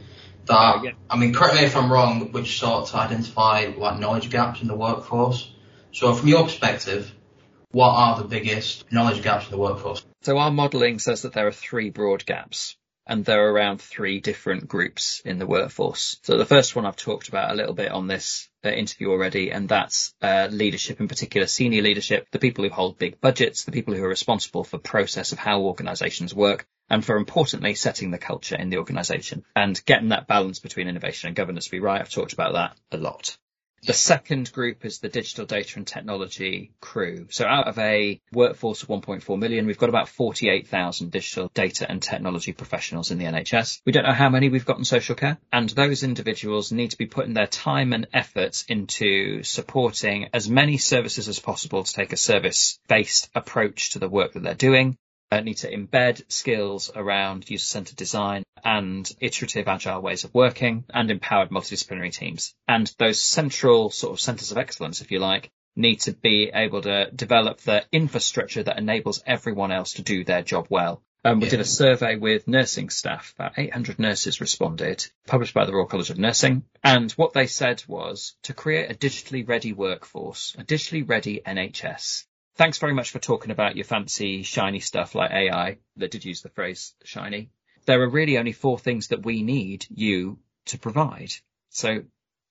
That 0.50 0.84
yeah. 0.84 0.90
I 1.08 1.16
mean, 1.16 1.32
correct 1.32 1.54
me 1.54 1.62
if 1.62 1.76
I'm 1.76 1.90
wrong, 1.92 2.32
which 2.32 2.58
sought 2.58 2.88
to 2.88 2.96
identify 2.96 3.72
like 3.76 4.00
knowledge 4.00 4.30
gaps 4.30 4.62
in 4.62 4.68
the 4.68 4.74
workforce. 4.74 5.50
So, 5.92 6.12
from 6.14 6.28
your 6.28 6.44
perspective, 6.44 7.12
what 7.70 7.90
are 7.90 8.18
the 8.18 8.28
biggest 8.28 8.90
knowledge 8.90 9.22
gaps 9.22 9.46
in 9.46 9.52
the 9.52 9.58
workforce? 9.58 10.04
So 10.22 10.36
our 10.38 10.50
modelling 10.50 10.98
says 10.98 11.22
that 11.22 11.32
there 11.32 11.46
are 11.46 11.52
three 11.52 11.90
broad 11.90 12.26
gaps 12.26 12.76
and 13.10 13.24
there 13.24 13.44
are 13.44 13.52
around 13.52 13.82
three 13.82 14.20
different 14.20 14.68
groups 14.68 15.20
in 15.24 15.40
the 15.40 15.46
workforce. 15.46 16.16
So 16.22 16.38
the 16.38 16.46
first 16.46 16.76
one 16.76 16.86
I've 16.86 16.94
talked 16.94 17.28
about 17.28 17.50
a 17.50 17.54
little 17.54 17.74
bit 17.74 17.90
on 17.90 18.06
this 18.06 18.48
uh, 18.64 18.68
interview 18.68 19.10
already, 19.10 19.50
and 19.50 19.68
that's 19.68 20.14
uh, 20.22 20.46
leadership 20.48 21.00
in 21.00 21.08
particular, 21.08 21.48
senior 21.48 21.82
leadership, 21.82 22.28
the 22.30 22.38
people 22.38 22.62
who 22.62 22.70
hold 22.70 22.98
big 22.98 23.20
budgets, 23.20 23.64
the 23.64 23.72
people 23.72 23.94
who 23.94 24.04
are 24.04 24.08
responsible 24.08 24.62
for 24.62 24.78
process 24.78 25.32
of 25.32 25.38
how 25.38 25.62
organisations 25.62 26.32
work, 26.32 26.68
and 26.88 27.04
for 27.04 27.16
importantly 27.16 27.74
setting 27.74 28.12
the 28.12 28.18
culture 28.18 28.54
in 28.54 28.70
the 28.70 28.78
organisation 28.78 29.44
and 29.56 29.84
getting 29.86 30.10
that 30.10 30.28
balance 30.28 30.60
between 30.60 30.86
innovation 30.86 31.26
and 31.26 31.36
governance 31.36 31.64
to 31.64 31.70
be 31.72 31.80
right. 31.80 32.00
I've 32.00 32.10
talked 32.10 32.32
about 32.32 32.52
that 32.52 32.76
a 32.92 32.96
lot. 32.96 33.36
The 33.82 33.94
second 33.94 34.52
group 34.52 34.84
is 34.84 34.98
the 34.98 35.08
digital 35.08 35.46
data 35.46 35.78
and 35.78 35.86
technology 35.86 36.72
crew. 36.80 37.28
So 37.30 37.46
out 37.46 37.66
of 37.66 37.78
a 37.78 38.20
workforce 38.30 38.82
of 38.82 38.90
1.4 38.90 39.38
million, 39.38 39.66
we've 39.66 39.78
got 39.78 39.88
about 39.88 40.08
48,000 40.10 41.10
digital 41.10 41.50
data 41.54 41.90
and 41.90 42.02
technology 42.02 42.52
professionals 42.52 43.10
in 43.10 43.16
the 43.16 43.24
NHS. 43.24 43.80
We 43.86 43.92
don't 43.92 44.04
know 44.04 44.12
how 44.12 44.28
many 44.28 44.50
we've 44.50 44.66
got 44.66 44.78
in 44.78 44.84
social 44.84 45.14
care 45.14 45.38
and 45.50 45.70
those 45.70 46.02
individuals 46.02 46.72
need 46.72 46.90
to 46.90 46.98
be 46.98 47.06
putting 47.06 47.32
their 47.32 47.46
time 47.46 47.94
and 47.94 48.06
efforts 48.12 48.66
into 48.68 49.42
supporting 49.44 50.28
as 50.34 50.48
many 50.48 50.76
services 50.76 51.28
as 51.28 51.38
possible 51.38 51.82
to 51.82 51.92
take 51.92 52.12
a 52.12 52.18
service 52.18 52.78
based 52.86 53.30
approach 53.34 53.92
to 53.92 53.98
the 53.98 54.08
work 54.10 54.34
that 54.34 54.42
they're 54.42 54.54
doing 54.54 54.98
uh, 55.30 55.40
need 55.40 55.58
to 55.58 55.70
embed 55.70 56.22
skills 56.30 56.90
around 56.94 57.48
user-centered 57.48 57.96
design 57.96 58.42
and 58.64 59.10
iterative 59.20 59.68
agile 59.68 60.02
ways 60.02 60.24
of 60.24 60.34
working 60.34 60.84
and 60.90 61.10
empowered 61.10 61.50
multidisciplinary 61.50 62.12
teams. 62.12 62.54
And 62.66 62.92
those 62.98 63.22
central 63.22 63.90
sort 63.90 64.12
of 64.12 64.20
centers 64.20 64.50
of 64.50 64.58
excellence, 64.58 65.00
if 65.00 65.10
you 65.10 65.18
like, 65.18 65.50
need 65.76 66.00
to 66.00 66.12
be 66.12 66.50
able 66.52 66.82
to 66.82 67.10
develop 67.12 67.60
the 67.60 67.84
infrastructure 67.92 68.62
that 68.62 68.78
enables 68.78 69.22
everyone 69.26 69.72
else 69.72 69.94
to 69.94 70.02
do 70.02 70.24
their 70.24 70.42
job 70.42 70.66
well. 70.68 71.02
Um, 71.22 71.38
we 71.38 71.44
yeah. 71.44 71.50
did 71.50 71.60
a 71.60 71.64
survey 71.64 72.16
with 72.16 72.48
nursing 72.48 72.88
staff. 72.88 73.34
About 73.36 73.58
800 73.58 73.98
nurses 73.98 74.40
responded, 74.40 75.06
published 75.26 75.54
by 75.54 75.66
the 75.66 75.72
Royal 75.72 75.86
College 75.86 76.10
of 76.10 76.18
Nursing. 76.18 76.64
And 76.82 77.12
what 77.12 77.34
they 77.34 77.46
said 77.46 77.82
was 77.86 78.34
to 78.44 78.54
create 78.54 78.90
a 78.90 78.94
digitally 78.94 79.46
ready 79.46 79.74
workforce, 79.74 80.56
a 80.58 80.64
digitally 80.64 81.06
ready 81.06 81.42
NHS 81.46 82.24
thanks 82.60 82.76
very 82.76 82.92
much 82.92 83.10
for 83.10 83.18
talking 83.18 83.50
about 83.50 83.74
your 83.74 83.86
fancy 83.86 84.42
shiny 84.42 84.80
stuff 84.80 85.14
like 85.14 85.30
AI 85.30 85.78
that 85.96 86.10
did 86.10 86.26
use 86.26 86.42
the 86.42 86.50
phrase 86.50 86.92
shiny. 87.04 87.48
There 87.86 88.02
are 88.02 88.10
really 88.10 88.36
only 88.36 88.52
four 88.52 88.78
things 88.78 89.08
that 89.08 89.24
we 89.24 89.42
need 89.42 89.86
you 89.88 90.38
to 90.66 90.78
provide. 90.78 91.32
So, 91.70 92.02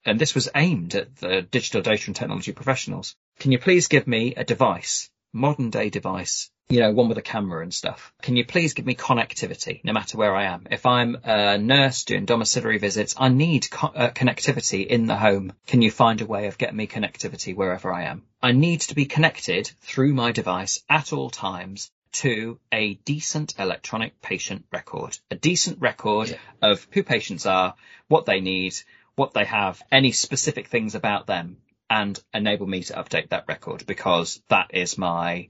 and 0.03 0.19
this 0.19 0.33
was 0.33 0.49
aimed 0.55 0.95
at 0.95 1.15
the 1.17 1.43
digital 1.43 1.83
data 1.83 2.05
and 2.07 2.15
technology 2.15 2.53
professionals. 2.53 3.15
Can 3.37 3.51
you 3.51 3.59
please 3.59 3.87
give 3.87 4.07
me 4.07 4.33
a 4.33 4.43
device, 4.43 5.11
modern 5.31 5.69
day 5.69 5.91
device 5.91 6.49
you 6.69 6.81
know, 6.81 6.91
one 6.91 7.09
with 7.09 7.17
a 7.17 7.23
camera 7.23 7.63
and 7.63 7.73
stuff. 7.73 8.13
Can 8.21 8.35
you 8.35 8.45
please 8.45 8.75
give 8.75 8.85
me 8.85 8.93
connectivity 8.93 9.83
no 9.83 9.91
matter 9.91 10.17
where 10.17 10.35
I 10.35 10.45
am? 10.45 10.67
If 10.69 10.85
I'm 10.85 11.17
a 11.23 11.57
nurse 11.57 12.03
doing 12.03 12.25
domiciliary 12.25 12.77
visits, 12.77 13.15
I 13.17 13.29
need 13.29 13.71
co- 13.71 13.87
uh, 13.87 14.11
connectivity 14.11 14.85
in 14.85 15.07
the 15.07 15.15
home. 15.15 15.53
Can 15.65 15.81
you 15.81 15.89
find 15.89 16.21
a 16.21 16.27
way 16.27 16.45
of 16.45 16.59
getting 16.59 16.77
me 16.77 16.85
connectivity 16.85 17.55
wherever 17.55 17.91
I 17.91 18.03
am? 18.03 18.23
I 18.41 18.51
need 18.51 18.81
to 18.81 18.95
be 18.95 19.05
connected 19.05 19.71
through 19.81 20.13
my 20.13 20.31
device 20.31 20.83
at 20.87 21.11
all 21.11 21.31
times 21.31 21.91
to 22.11 22.59
a 22.71 22.93
decent 22.93 23.55
electronic 23.57 24.21
patient 24.21 24.65
record, 24.71 25.17
a 25.31 25.35
decent 25.35 25.79
record 25.79 26.29
yeah. 26.29 26.37
of 26.61 26.87
who 26.91 27.01
patients 27.03 27.47
are, 27.47 27.73
what 28.07 28.25
they 28.25 28.41
need, 28.41 28.75
what 29.15 29.33
they 29.33 29.45
have, 29.45 29.81
any 29.91 30.11
specific 30.11 30.67
things 30.67 30.93
about 30.93 31.25
them 31.25 31.57
and 31.89 32.21
enable 32.33 32.67
me 32.67 32.83
to 32.83 32.93
update 32.93 33.29
that 33.29 33.45
record 33.47 33.85
because 33.87 34.41
that 34.49 34.67
is 34.73 34.97
my 34.97 35.49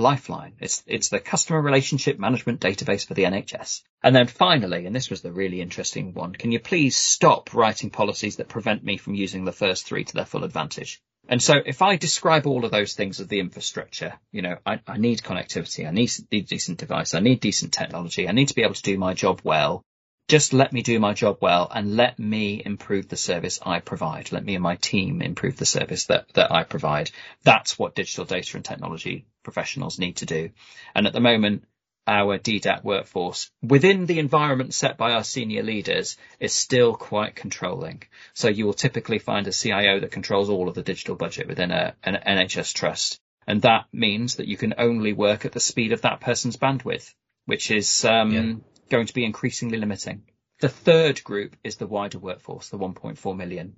Lifeline. 0.00 0.54
It's, 0.60 0.82
it's 0.86 1.08
the 1.08 1.20
customer 1.20 1.60
relationship 1.60 2.18
management 2.18 2.60
database 2.60 3.06
for 3.06 3.14
the 3.14 3.24
NHS. 3.24 3.82
And 4.02 4.14
then 4.14 4.26
finally, 4.26 4.86
and 4.86 4.94
this 4.94 5.10
was 5.10 5.22
the 5.22 5.32
really 5.32 5.60
interesting 5.60 6.14
one, 6.14 6.32
can 6.32 6.52
you 6.52 6.58
please 6.58 6.96
stop 6.96 7.54
writing 7.54 7.90
policies 7.90 8.36
that 8.36 8.48
prevent 8.48 8.82
me 8.82 8.96
from 8.96 9.14
using 9.14 9.44
the 9.44 9.52
first 9.52 9.86
three 9.86 10.04
to 10.04 10.14
their 10.14 10.24
full 10.24 10.44
advantage? 10.44 11.00
And 11.28 11.40
so 11.40 11.54
if 11.64 11.82
I 11.82 11.96
describe 11.96 12.46
all 12.46 12.64
of 12.64 12.72
those 12.72 12.94
things 12.94 13.20
as 13.20 13.28
the 13.28 13.40
infrastructure, 13.40 14.14
you 14.32 14.42
know, 14.42 14.56
I, 14.66 14.80
I 14.86 14.98
need 14.98 15.22
connectivity, 15.22 15.86
I 15.86 15.92
need, 15.92 16.10
need 16.32 16.48
decent 16.48 16.78
device, 16.78 17.14
I 17.14 17.20
need 17.20 17.40
decent 17.40 17.72
technology, 17.72 18.28
I 18.28 18.32
need 18.32 18.48
to 18.48 18.54
be 18.54 18.62
able 18.62 18.74
to 18.74 18.82
do 18.82 18.98
my 18.98 19.14
job 19.14 19.40
well 19.44 19.84
just 20.30 20.52
let 20.52 20.72
me 20.72 20.80
do 20.80 21.00
my 21.00 21.12
job 21.12 21.38
well 21.40 21.68
and 21.74 21.96
let 21.96 22.16
me 22.20 22.62
improve 22.64 23.08
the 23.08 23.16
service 23.16 23.58
I 23.60 23.80
provide. 23.80 24.30
Let 24.30 24.44
me 24.44 24.54
and 24.54 24.62
my 24.62 24.76
team 24.76 25.22
improve 25.22 25.56
the 25.56 25.66
service 25.66 26.06
that, 26.06 26.32
that 26.34 26.52
I 26.52 26.62
provide. 26.62 27.10
That's 27.42 27.76
what 27.76 27.96
digital 27.96 28.26
data 28.26 28.56
and 28.56 28.64
technology 28.64 29.26
professionals 29.42 29.98
need 29.98 30.18
to 30.18 30.26
do. 30.26 30.50
And 30.94 31.08
at 31.08 31.12
the 31.12 31.20
moment, 31.20 31.64
our 32.06 32.38
DDAT 32.38 32.84
workforce 32.84 33.50
within 33.60 34.06
the 34.06 34.20
environment 34.20 34.72
set 34.72 34.96
by 34.96 35.14
our 35.14 35.24
senior 35.24 35.64
leaders 35.64 36.16
is 36.38 36.52
still 36.52 36.94
quite 36.94 37.34
controlling. 37.34 38.04
So 38.32 38.46
you 38.46 38.66
will 38.66 38.72
typically 38.72 39.18
find 39.18 39.48
a 39.48 39.52
CIO 39.52 39.98
that 39.98 40.12
controls 40.12 40.48
all 40.48 40.68
of 40.68 40.76
the 40.76 40.84
digital 40.84 41.16
budget 41.16 41.48
within 41.48 41.72
a, 41.72 41.96
an 42.04 42.14
NHS 42.14 42.72
trust. 42.72 43.18
And 43.48 43.62
that 43.62 43.86
means 43.92 44.36
that 44.36 44.46
you 44.46 44.56
can 44.56 44.74
only 44.78 45.12
work 45.12 45.44
at 45.44 45.50
the 45.50 45.58
speed 45.58 45.90
of 45.90 46.02
that 46.02 46.20
person's 46.20 46.56
bandwidth, 46.56 47.12
which 47.46 47.72
is, 47.72 48.04
um, 48.04 48.30
yeah 48.30 48.54
going 48.90 49.06
to 49.06 49.14
be 49.14 49.24
increasingly 49.24 49.78
limiting. 49.78 50.24
The 50.60 50.68
third 50.68 51.24
group 51.24 51.56
is 51.64 51.76
the 51.76 51.86
wider 51.86 52.18
workforce, 52.18 52.68
the 52.68 52.78
1.4 52.78 53.36
million. 53.36 53.76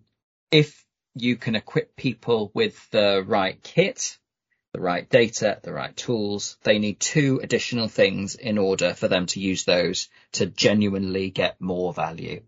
If 0.51 0.85
you 1.15 1.37
can 1.37 1.55
equip 1.55 1.95
people 1.95 2.51
with 2.55 2.91
the 2.91 3.23
right 3.25 3.63
kit, 3.63 4.19
the 4.73 4.81
right 4.81 5.09
data, 5.09 5.61
the 5.63 5.73
right 5.73 5.95
tools, 5.95 6.57
they 6.65 6.79
need 6.79 6.99
two 6.99 7.41
additional 7.43 7.89
things 7.89 8.35
in 8.35 8.59
order 8.59 8.95
for 8.95 9.07
them 9.07 9.27
to 9.27 9.41
use 9.41 9.65
those 9.65 10.09
to 10.33 10.47
genuinely 10.47 11.31
get 11.31 11.61
more 11.61 11.93
value. 11.93 12.43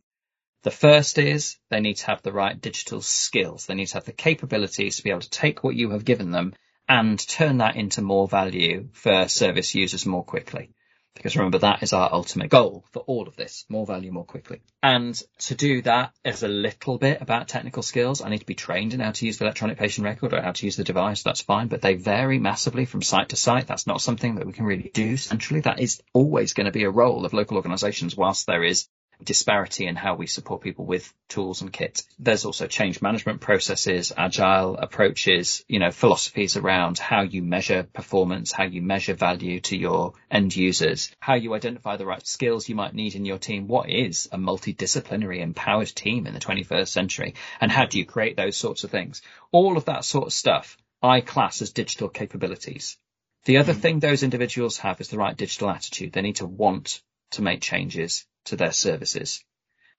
The 0.63 0.71
first 0.71 1.19
is 1.19 1.59
they 1.69 1.81
need 1.81 1.99
to 1.99 2.07
have 2.07 2.23
the 2.23 2.33
right 2.33 2.59
digital 2.59 3.03
skills. 3.03 3.67
They 3.67 3.75
need 3.75 3.89
to 3.89 3.95
have 3.95 4.07
the 4.07 4.13
capabilities 4.13 4.97
to 4.97 5.05
be 5.05 5.11
able 5.11 5.21
to 5.21 5.31
take 5.31 5.63
what 5.63 5.77
you 5.77 5.91
have 5.91 6.07
given 6.07 6.31
them 6.31 6.55
and 6.89 7.19
turn 7.19 7.59
that 7.59 7.77
into 7.77 8.01
more 8.01 8.27
value 8.27 8.89
for 8.93 9.29
service 9.29 9.75
users 9.75 10.07
more 10.07 10.25
quickly. 10.25 10.71
Because 11.15 11.37
remember, 11.37 11.59
that 11.59 11.83
is 11.83 11.93
our 11.93 12.13
ultimate 12.13 12.51
goal 12.51 12.85
for 12.91 13.01
all 13.01 13.29
of 13.29 13.37
this, 13.37 13.65
more 13.69 13.87
value 13.87 14.11
more 14.11 14.25
quickly. 14.25 14.61
And 14.83 15.21
to 15.39 15.55
do 15.55 15.81
that 15.83 16.13
is 16.25 16.43
a 16.43 16.49
little 16.49 16.99
bit 16.99 17.23
about 17.23 17.49
technical 17.49 17.83
skills. 17.83 18.21
I 18.21 18.29
need 18.29 18.41
to 18.41 18.47
be 18.47 18.55
trained 18.55 18.95
in 18.95 19.01
how 19.01 19.13
to 19.13 19.27
use 19.27 19.39
the 19.39 19.45
electronic 19.45 19.79
patient 19.79 20.05
record 20.05 20.33
or 20.33 20.43
how 20.43 20.53
to 20.53 20.67
use 20.67 20.77
the 20.77 20.85
device. 20.85 21.23
That's 21.23 21.41
fine, 21.41 21.69
but 21.69 21.83
they 21.83 21.95
vary 21.95 22.39
massively 22.39 22.85
from 22.85 23.03
site 23.03 23.29
to 23.31 23.37
site. 23.37 23.67
That's 23.67 23.87
not 23.87 24.01
something 24.01 24.35
that 24.35 24.47
we 24.47 24.53
can 24.53 24.67
really 24.67 24.91
do 24.93 25.17
centrally. 25.17 25.61
That 25.61 25.81
is 25.81 26.03
always 26.13 26.53
going 26.53 26.67
to 26.67 26.73
be 26.73 26.85
a 26.85 26.91
role 26.91 27.25
of 27.25 27.33
local 27.33 27.57
organizations 27.57 28.17
whilst 28.17 28.47
there 28.47 28.65
is 28.65 28.89
disparity 29.23 29.87
in 29.87 29.97
how 29.97 30.15
we 30.15 30.27
support 30.27 30.63
people 30.63 30.85
with 30.85 31.13
tools 31.29 31.63
and 31.63 31.73
kit. 31.73 32.03
There's 32.19 32.45
also 32.45 32.67
change 32.67 33.01
management 33.01 33.41
processes, 33.41 34.13
agile 34.17 34.77
approaches, 34.77 35.65
you 35.69 35.79
know, 35.79 35.91
philosophies 35.91 36.57
around 36.57 36.99
how 36.99 37.23
you 37.23 37.43
measure 37.43 37.85
performance, 37.85 38.53
how 38.53 38.65
you 38.65 38.83
measure 38.83 39.15
value 39.15 39.61
to 39.61 39.77
your 39.77 40.15
end 40.31 40.55
users, 40.55 41.11
how 41.21 41.35
you 41.35 41.55
identify 41.55 41.97
the 41.97 42.07
right 42.07 42.27
skills 42.27 42.69
you 42.69 42.75
might 42.75 42.95
need 42.95 43.15
in 43.15 43.25
your 43.25 43.39
team. 43.39 43.69
What 43.69 43.89
is 43.89 44.29
a 44.33 44.39
multidisciplinary 44.39 45.41
empowered 45.41 45.89
team 45.89 46.27
in 46.27 46.35
the 46.35 46.41
21st 46.41 46.89
century? 46.89 47.35
And 47.61 47.71
how 47.71 47.87
do 47.87 47.99
you 47.99 48.07
create 48.07 48.37
those 48.37 48.57
sorts 48.57 48.85
of 48.85 48.91
things? 48.91 49.23
All 49.53 49.77
of 49.77 49.87
that 49.87 50.05
sort 50.05 50.27
of 50.27 50.33
stuff 50.33 50.77
I 51.03 51.21
class 51.21 51.61
as 51.61 51.73
digital 51.73 52.09
capabilities. 52.09 52.97
The 53.45 53.59
other 53.59 53.75
mm. 53.75 53.81
thing 53.81 53.99
those 53.99 54.23
individuals 54.23 54.79
have 54.79 55.01
is 55.01 55.09
the 55.09 55.19
right 55.19 55.37
digital 55.37 55.69
attitude. 55.69 56.13
They 56.13 56.23
need 56.23 56.37
to 56.37 56.47
want 56.47 57.03
to 57.33 57.43
make 57.43 57.61
changes 57.61 58.27
to 58.47 58.57
their 58.57 58.73
services. 58.73 59.45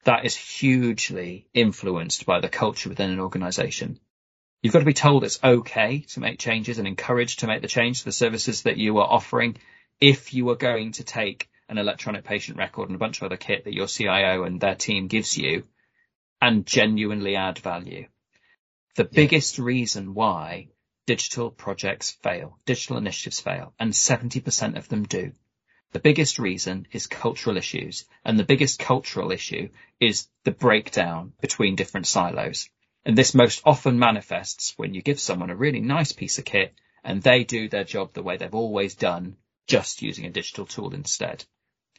That 0.04 0.26
is 0.26 0.36
hugely 0.36 1.48
influenced 1.54 2.26
by 2.26 2.40
the 2.40 2.50
culture 2.50 2.90
within 2.90 3.10
an 3.10 3.20
organization. 3.20 4.00
You've 4.62 4.74
got 4.74 4.80
to 4.80 4.86
be 4.86 4.94
told 4.94 5.24
it's 5.24 5.44
okay 5.44 6.06
to 6.10 6.20
make 6.20 6.40
changes 6.40 6.80
and 6.80 6.88
encouraged 6.88 7.40
to 7.40 7.48
make 7.48 7.62
the 7.62 7.68
change 7.68 8.00
to 8.00 8.06
the 8.06 8.12
services 8.12 8.64
that 8.64 8.78
you 8.78 8.98
are 9.00 9.08
offering 9.08 9.58
if 10.00 10.34
you 10.34 10.50
are 10.50 10.56
going 10.56 10.94
to 10.94 11.04
take 11.04 11.50
an 11.70 11.78
electronic 11.78 12.24
patient 12.24 12.58
record 12.58 12.90
and 12.90 12.96
a 12.96 13.00
bunch 13.00 13.18
of 13.18 13.24
other 13.24 13.38
kit 13.38 13.64
that 13.64 13.74
your 13.74 13.88
CIO 13.88 14.44
and 14.44 14.62
their 14.62 14.76
team 14.76 15.08
gives 15.08 15.38
you 15.38 15.64
and 16.42 16.66
genuinely 16.66 17.36
add 17.36 17.58
value. 17.60 18.08
The 18.96 19.04
yeah. 19.04 19.10
biggest 19.12 19.60
reason 19.60 20.14
why 20.14 20.70
digital 21.06 21.52
projects 21.52 22.12
fail, 22.24 22.60
digital 22.66 22.98
initiatives 22.98 23.40
fail, 23.40 23.74
and 23.80 23.92
70% 23.94 24.78
of 24.78 24.88
them 24.88 25.04
do, 25.04 25.32
the 25.92 26.00
biggest 26.00 26.40
reason 26.40 26.88
is 26.92 27.08
cultural 27.08 27.58
issues, 27.58 28.06
and 28.24 28.38
the 28.38 28.44
biggest 28.44 28.80
cultural 28.80 29.32
issue 29.32 29.70
is 30.00 30.28
the 30.44 30.52
breakdown 30.52 31.34
between 31.42 31.76
different 31.76 32.08
silos. 32.08 32.70
And 33.06 33.18
this 33.18 33.36
most 33.36 33.62
often 33.66 34.00
manifests 34.00 34.74
when 34.78 34.94
you 34.94 35.02
give 35.02 35.20
someone 35.20 35.52
a 35.52 35.56
really 35.56 35.80
nice 35.80 36.12
piece 36.12 36.40
of 36.40 36.46
kit 36.46 36.74
and 37.04 37.22
they 37.22 37.44
do 37.44 37.70
their 37.70 37.84
job 37.84 38.14
the 38.14 38.24
way 38.24 38.36
they've 38.36 38.54
always 38.54 38.96
done, 38.96 39.38
just 39.68 40.02
using 40.02 40.26
a 40.26 40.32
digital 40.32 40.66
tool 40.66 40.94
instead, 40.94 41.46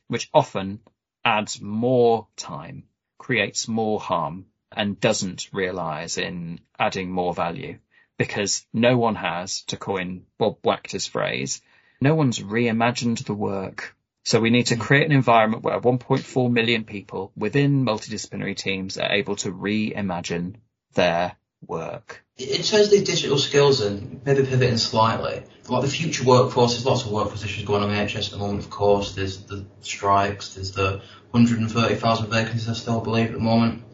which 0.09 0.29
often 0.35 0.81
adds 1.25 1.61
more 1.61 2.27
time, 2.37 2.88
creates 3.18 3.68
more 3.68 4.01
harm, 4.01 4.46
and 4.72 5.01
doesn't 5.01 5.49
realize 5.53 6.18
in 6.18 6.61
adding 6.79 7.11
more 7.11 7.33
value 7.33 7.79
because 8.18 8.66
no 8.72 8.96
one 8.96 9.14
has, 9.14 9.62
to 9.62 9.77
coin 9.77 10.27
Bob 10.38 10.61
Wachter's 10.62 11.07
phrase, 11.07 11.62
no 12.00 12.14
one's 12.14 12.38
reimagined 12.38 13.24
the 13.24 13.35
work. 13.35 13.94
So 14.24 14.40
we 14.40 14.50
need 14.50 14.66
to 14.66 14.76
create 14.76 15.06
an 15.06 15.12
environment 15.12 15.62
where 15.62 15.80
1.4 15.80 16.50
million 16.50 16.85
people 16.85 17.30
within 17.37 17.85
multidisciplinary 17.85 18.56
teams 18.56 18.98
are 18.98 19.12
able 19.12 19.37
to 19.37 19.52
reimagine 19.52 20.56
their 20.94 21.37
work. 21.64 22.24
In 22.38 22.62
terms 22.62 22.87
of 22.87 22.90
these 22.90 23.04
digital 23.04 23.38
skills 23.38 23.80
and 23.80 24.20
maybe 24.24 24.44
pivoting 24.44 24.76
slightly, 24.78 25.42
like 25.68 25.82
the 25.82 25.88
future 25.88 26.24
workforce, 26.24 26.72
there's 26.72 26.85
lots 26.85 27.04
of 27.04 27.12
work 27.12 27.30
positions 27.30 27.64
going 27.64 27.82
on 27.82 27.90
in 27.90 27.96
the 27.96 28.02
NHS 28.02 28.26
at 28.26 28.30
the 28.32 28.38
moment, 28.38 28.64
of 28.64 28.70
course. 28.70 29.14
There's 29.14 29.38
the 29.38 29.64
strikes, 29.80 30.54
there's 30.54 30.72
the 30.72 31.00
130,000 31.30 32.30
vacancies 32.30 32.68
I 32.68 32.72
still 32.74 33.00
believe 33.00 33.28
at 33.28 33.32
the 33.32 33.38
moment. 33.38 33.85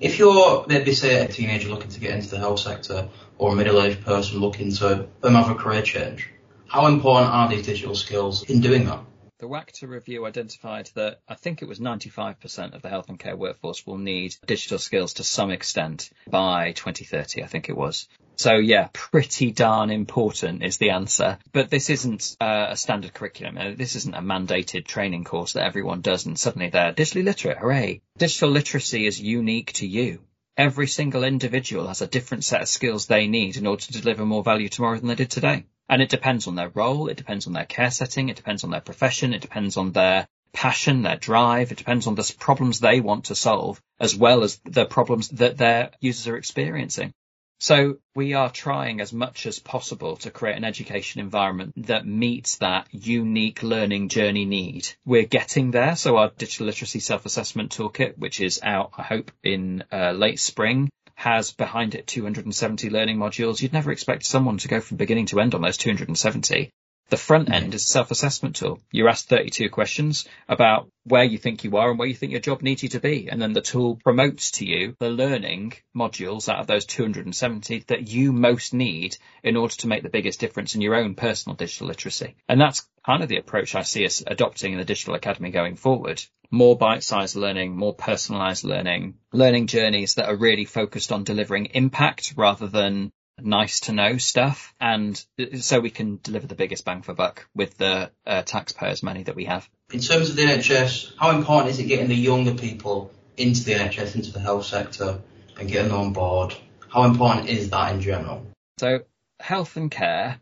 If 0.00 0.18
you're 0.18 0.66
maybe 0.66 0.92
say 0.92 1.24
a 1.24 1.28
teenager 1.28 1.68
looking 1.68 1.90
to 1.90 2.00
get 2.00 2.10
into 2.10 2.28
the 2.30 2.38
health 2.38 2.60
sector 2.60 3.08
or 3.38 3.52
a 3.52 3.56
middle-aged 3.56 4.04
person 4.04 4.40
looking 4.40 4.72
to 4.72 5.08
um, 5.22 5.34
have 5.34 5.50
a 5.50 5.54
career 5.54 5.82
change, 5.82 6.28
how 6.74 6.88
important 6.88 7.32
are 7.32 7.48
these 7.48 7.64
digital 7.64 7.94
skills 7.94 8.42
in 8.42 8.60
doing 8.60 8.86
that? 8.86 8.98
The 9.38 9.46
Wachter 9.46 9.88
review 9.88 10.26
identified 10.26 10.90
that 10.96 11.20
I 11.28 11.36
think 11.36 11.62
it 11.62 11.68
was 11.68 11.78
95% 11.78 12.74
of 12.74 12.82
the 12.82 12.88
health 12.88 13.08
and 13.08 13.16
care 13.16 13.36
workforce 13.36 13.86
will 13.86 13.98
need 13.98 14.34
digital 14.44 14.80
skills 14.80 15.14
to 15.14 15.22
some 15.22 15.52
extent 15.52 16.10
by 16.28 16.72
2030, 16.72 17.44
I 17.44 17.46
think 17.46 17.68
it 17.68 17.76
was. 17.76 18.08
So 18.34 18.54
yeah, 18.54 18.88
pretty 18.92 19.52
darn 19.52 19.90
important 19.90 20.64
is 20.64 20.78
the 20.78 20.90
answer. 20.90 21.38
But 21.52 21.70
this 21.70 21.90
isn't 21.90 22.36
uh, 22.40 22.66
a 22.70 22.76
standard 22.76 23.14
curriculum. 23.14 23.56
Uh, 23.56 23.74
this 23.76 23.94
isn't 23.94 24.16
a 24.16 24.20
mandated 24.20 24.84
training 24.84 25.22
course 25.22 25.52
that 25.52 25.64
everyone 25.64 26.00
does 26.00 26.26
and 26.26 26.36
suddenly 26.36 26.70
they're 26.70 26.92
digitally 26.92 27.22
literate. 27.22 27.58
Hooray. 27.58 28.02
Digital 28.18 28.50
literacy 28.50 29.06
is 29.06 29.20
unique 29.20 29.74
to 29.74 29.86
you. 29.86 30.18
Every 30.56 30.88
single 30.88 31.22
individual 31.22 31.86
has 31.86 32.02
a 32.02 32.08
different 32.08 32.42
set 32.42 32.62
of 32.62 32.68
skills 32.68 33.06
they 33.06 33.28
need 33.28 33.56
in 33.56 33.68
order 33.68 33.82
to 33.82 33.92
deliver 33.92 34.26
more 34.26 34.42
value 34.42 34.68
tomorrow 34.68 34.98
than 34.98 35.06
they 35.06 35.14
did 35.14 35.30
today. 35.30 35.66
And 35.88 36.00
it 36.00 36.08
depends 36.08 36.46
on 36.46 36.54
their 36.54 36.70
role, 36.70 37.08
it 37.08 37.16
depends 37.16 37.46
on 37.46 37.52
their 37.52 37.66
care 37.66 37.90
setting, 37.90 38.28
it 38.28 38.36
depends 38.36 38.64
on 38.64 38.70
their 38.70 38.80
profession, 38.80 39.34
it 39.34 39.42
depends 39.42 39.76
on 39.76 39.92
their 39.92 40.26
passion, 40.52 41.02
their 41.02 41.16
drive, 41.16 41.72
it 41.72 41.78
depends 41.78 42.06
on 42.06 42.14
the 42.14 42.34
problems 42.38 42.80
they 42.80 43.00
want 43.00 43.26
to 43.26 43.34
solve, 43.34 43.82
as 44.00 44.16
well 44.16 44.42
as 44.44 44.60
the 44.64 44.86
problems 44.86 45.28
that 45.30 45.58
their 45.58 45.90
users 46.00 46.26
are 46.28 46.36
experiencing. 46.36 47.12
So 47.60 47.98
we 48.14 48.34
are 48.34 48.50
trying 48.50 49.00
as 49.00 49.12
much 49.12 49.46
as 49.46 49.58
possible 49.58 50.16
to 50.18 50.30
create 50.30 50.56
an 50.56 50.64
education 50.64 51.20
environment 51.20 51.72
that 51.86 52.06
meets 52.06 52.58
that 52.58 52.88
unique 52.90 53.62
learning 53.62 54.08
journey 54.08 54.44
need. 54.44 54.88
We're 55.04 55.24
getting 55.24 55.70
there. 55.70 55.96
So 55.96 56.16
our 56.16 56.30
digital 56.36 56.66
literacy 56.66 57.00
self-assessment 57.00 57.72
toolkit, 57.72 58.18
which 58.18 58.40
is 58.40 58.60
out, 58.62 58.92
I 58.98 59.02
hope, 59.02 59.30
in 59.42 59.84
uh, 59.92 60.12
late 60.12 60.40
spring, 60.40 60.90
has 61.14 61.52
behind 61.52 61.94
it 61.94 62.06
270 62.06 62.90
learning 62.90 63.16
modules. 63.16 63.62
You'd 63.62 63.72
never 63.72 63.92
expect 63.92 64.24
someone 64.24 64.58
to 64.58 64.68
go 64.68 64.80
from 64.80 64.96
beginning 64.96 65.26
to 65.26 65.40
end 65.40 65.54
on 65.54 65.62
those 65.62 65.76
270. 65.76 66.70
The 67.14 67.18
front 67.18 67.48
end 67.48 67.72
is 67.74 67.84
a 67.84 67.86
self-assessment 67.86 68.56
tool. 68.56 68.80
You're 68.90 69.08
asked 69.08 69.28
32 69.28 69.70
questions 69.70 70.28
about 70.48 70.90
where 71.04 71.22
you 71.22 71.38
think 71.38 71.62
you 71.62 71.76
are 71.76 71.90
and 71.90 71.96
where 71.96 72.08
you 72.08 72.14
think 72.16 72.32
your 72.32 72.40
job 72.40 72.60
needs 72.60 72.82
you 72.82 72.88
to 72.88 72.98
be. 72.98 73.28
And 73.30 73.40
then 73.40 73.52
the 73.52 73.60
tool 73.60 74.00
promotes 74.02 74.50
to 74.58 74.66
you 74.66 74.96
the 74.98 75.10
learning 75.10 75.74
modules 75.96 76.48
out 76.48 76.58
of 76.58 76.66
those 76.66 76.86
270 76.86 77.84
that 77.86 78.08
you 78.08 78.32
most 78.32 78.74
need 78.74 79.16
in 79.44 79.56
order 79.56 79.76
to 79.76 79.86
make 79.86 80.02
the 80.02 80.08
biggest 80.08 80.40
difference 80.40 80.74
in 80.74 80.80
your 80.80 80.96
own 80.96 81.14
personal 81.14 81.54
digital 81.54 81.86
literacy. 81.86 82.34
And 82.48 82.60
that's 82.60 82.84
kind 83.06 83.22
of 83.22 83.28
the 83.28 83.38
approach 83.38 83.76
I 83.76 83.82
see 83.82 84.04
us 84.04 84.24
adopting 84.26 84.72
in 84.72 84.78
the 84.78 84.84
Digital 84.84 85.14
Academy 85.14 85.52
going 85.52 85.76
forward. 85.76 86.20
More 86.50 86.76
bite-sized 86.76 87.36
learning, 87.36 87.76
more 87.76 87.94
personalized 87.94 88.64
learning, 88.64 89.18
learning 89.32 89.68
journeys 89.68 90.14
that 90.14 90.28
are 90.28 90.36
really 90.36 90.64
focused 90.64 91.12
on 91.12 91.22
delivering 91.22 91.66
impact 91.66 92.34
rather 92.36 92.66
than 92.66 93.12
nice 93.40 93.80
to 93.80 93.92
know 93.92 94.16
stuff 94.16 94.74
and 94.80 95.24
so 95.58 95.80
we 95.80 95.90
can 95.90 96.18
deliver 96.22 96.46
the 96.46 96.54
biggest 96.54 96.84
bang 96.84 97.02
for 97.02 97.14
buck 97.14 97.46
with 97.54 97.76
the 97.76 98.10
uh, 98.26 98.42
taxpayers 98.42 99.02
money 99.02 99.24
that 99.24 99.34
we 99.34 99.46
have. 99.46 99.68
In 99.92 100.00
terms 100.00 100.30
of 100.30 100.36
the 100.36 100.42
NHS, 100.42 101.14
how 101.18 101.30
important 101.36 101.70
is 101.70 101.78
it 101.78 101.84
getting 101.84 102.08
the 102.08 102.14
younger 102.14 102.54
people 102.54 103.12
into 103.36 103.64
the 103.64 103.72
NHS, 103.72 104.14
into 104.14 104.32
the 104.32 104.40
health 104.40 104.66
sector 104.66 105.20
and 105.58 105.68
getting 105.68 105.90
them 105.90 106.00
on 106.00 106.12
board? 106.12 106.54
How 106.88 107.04
important 107.04 107.48
is 107.48 107.70
that 107.70 107.94
in 107.94 108.00
general? 108.00 108.46
So 108.78 109.00
health 109.40 109.76
and 109.76 109.90
care 109.90 110.40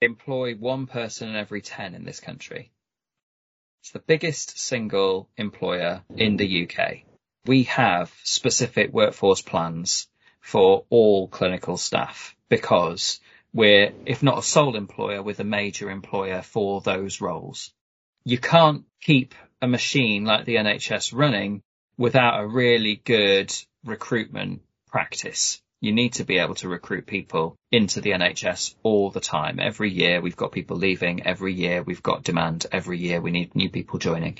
employ 0.00 0.54
one 0.54 0.86
person 0.86 1.28
in 1.28 1.36
every 1.36 1.62
10 1.62 1.94
in 1.94 2.04
this 2.04 2.20
country. 2.20 2.70
It's 3.82 3.92
the 3.92 3.98
biggest 4.00 4.58
single 4.58 5.28
employer 5.36 6.02
in 6.16 6.36
the 6.36 6.68
UK. 6.68 7.04
We 7.46 7.64
have 7.64 8.12
specific 8.24 8.92
workforce 8.92 9.42
plans 9.42 10.08
for 10.46 10.84
all 10.90 11.26
clinical 11.26 11.76
staff 11.76 12.36
because 12.48 13.18
we're, 13.52 13.92
if 14.06 14.22
not 14.22 14.38
a 14.38 14.42
sole 14.42 14.76
employer, 14.76 15.20
with 15.20 15.40
a 15.40 15.44
major 15.44 15.90
employer 15.90 16.40
for 16.40 16.80
those 16.80 17.20
roles. 17.20 17.72
You 18.24 18.38
can't 18.38 18.84
keep 19.00 19.34
a 19.60 19.66
machine 19.66 20.24
like 20.24 20.44
the 20.44 20.54
NHS 20.54 21.12
running 21.12 21.62
without 21.98 22.40
a 22.40 22.46
really 22.46 22.94
good 22.94 23.52
recruitment 23.84 24.62
practice. 24.86 25.60
You 25.80 25.92
need 25.92 26.14
to 26.14 26.24
be 26.24 26.38
able 26.38 26.54
to 26.56 26.68
recruit 26.68 27.06
people 27.06 27.56
into 27.70 28.00
the 28.00 28.12
NHS 28.12 28.74
all 28.82 29.10
the 29.10 29.20
time. 29.20 29.60
Every 29.60 29.90
year 29.90 30.20
we've 30.20 30.36
got 30.36 30.52
people 30.52 30.76
leaving. 30.78 31.26
Every 31.26 31.52
year 31.52 31.82
we've 31.82 32.02
got 32.02 32.24
demand. 32.24 32.66
Every 32.72 32.98
year 32.98 33.20
we 33.20 33.30
need 33.30 33.54
new 33.54 33.68
people 33.68 33.98
joining. 33.98 34.38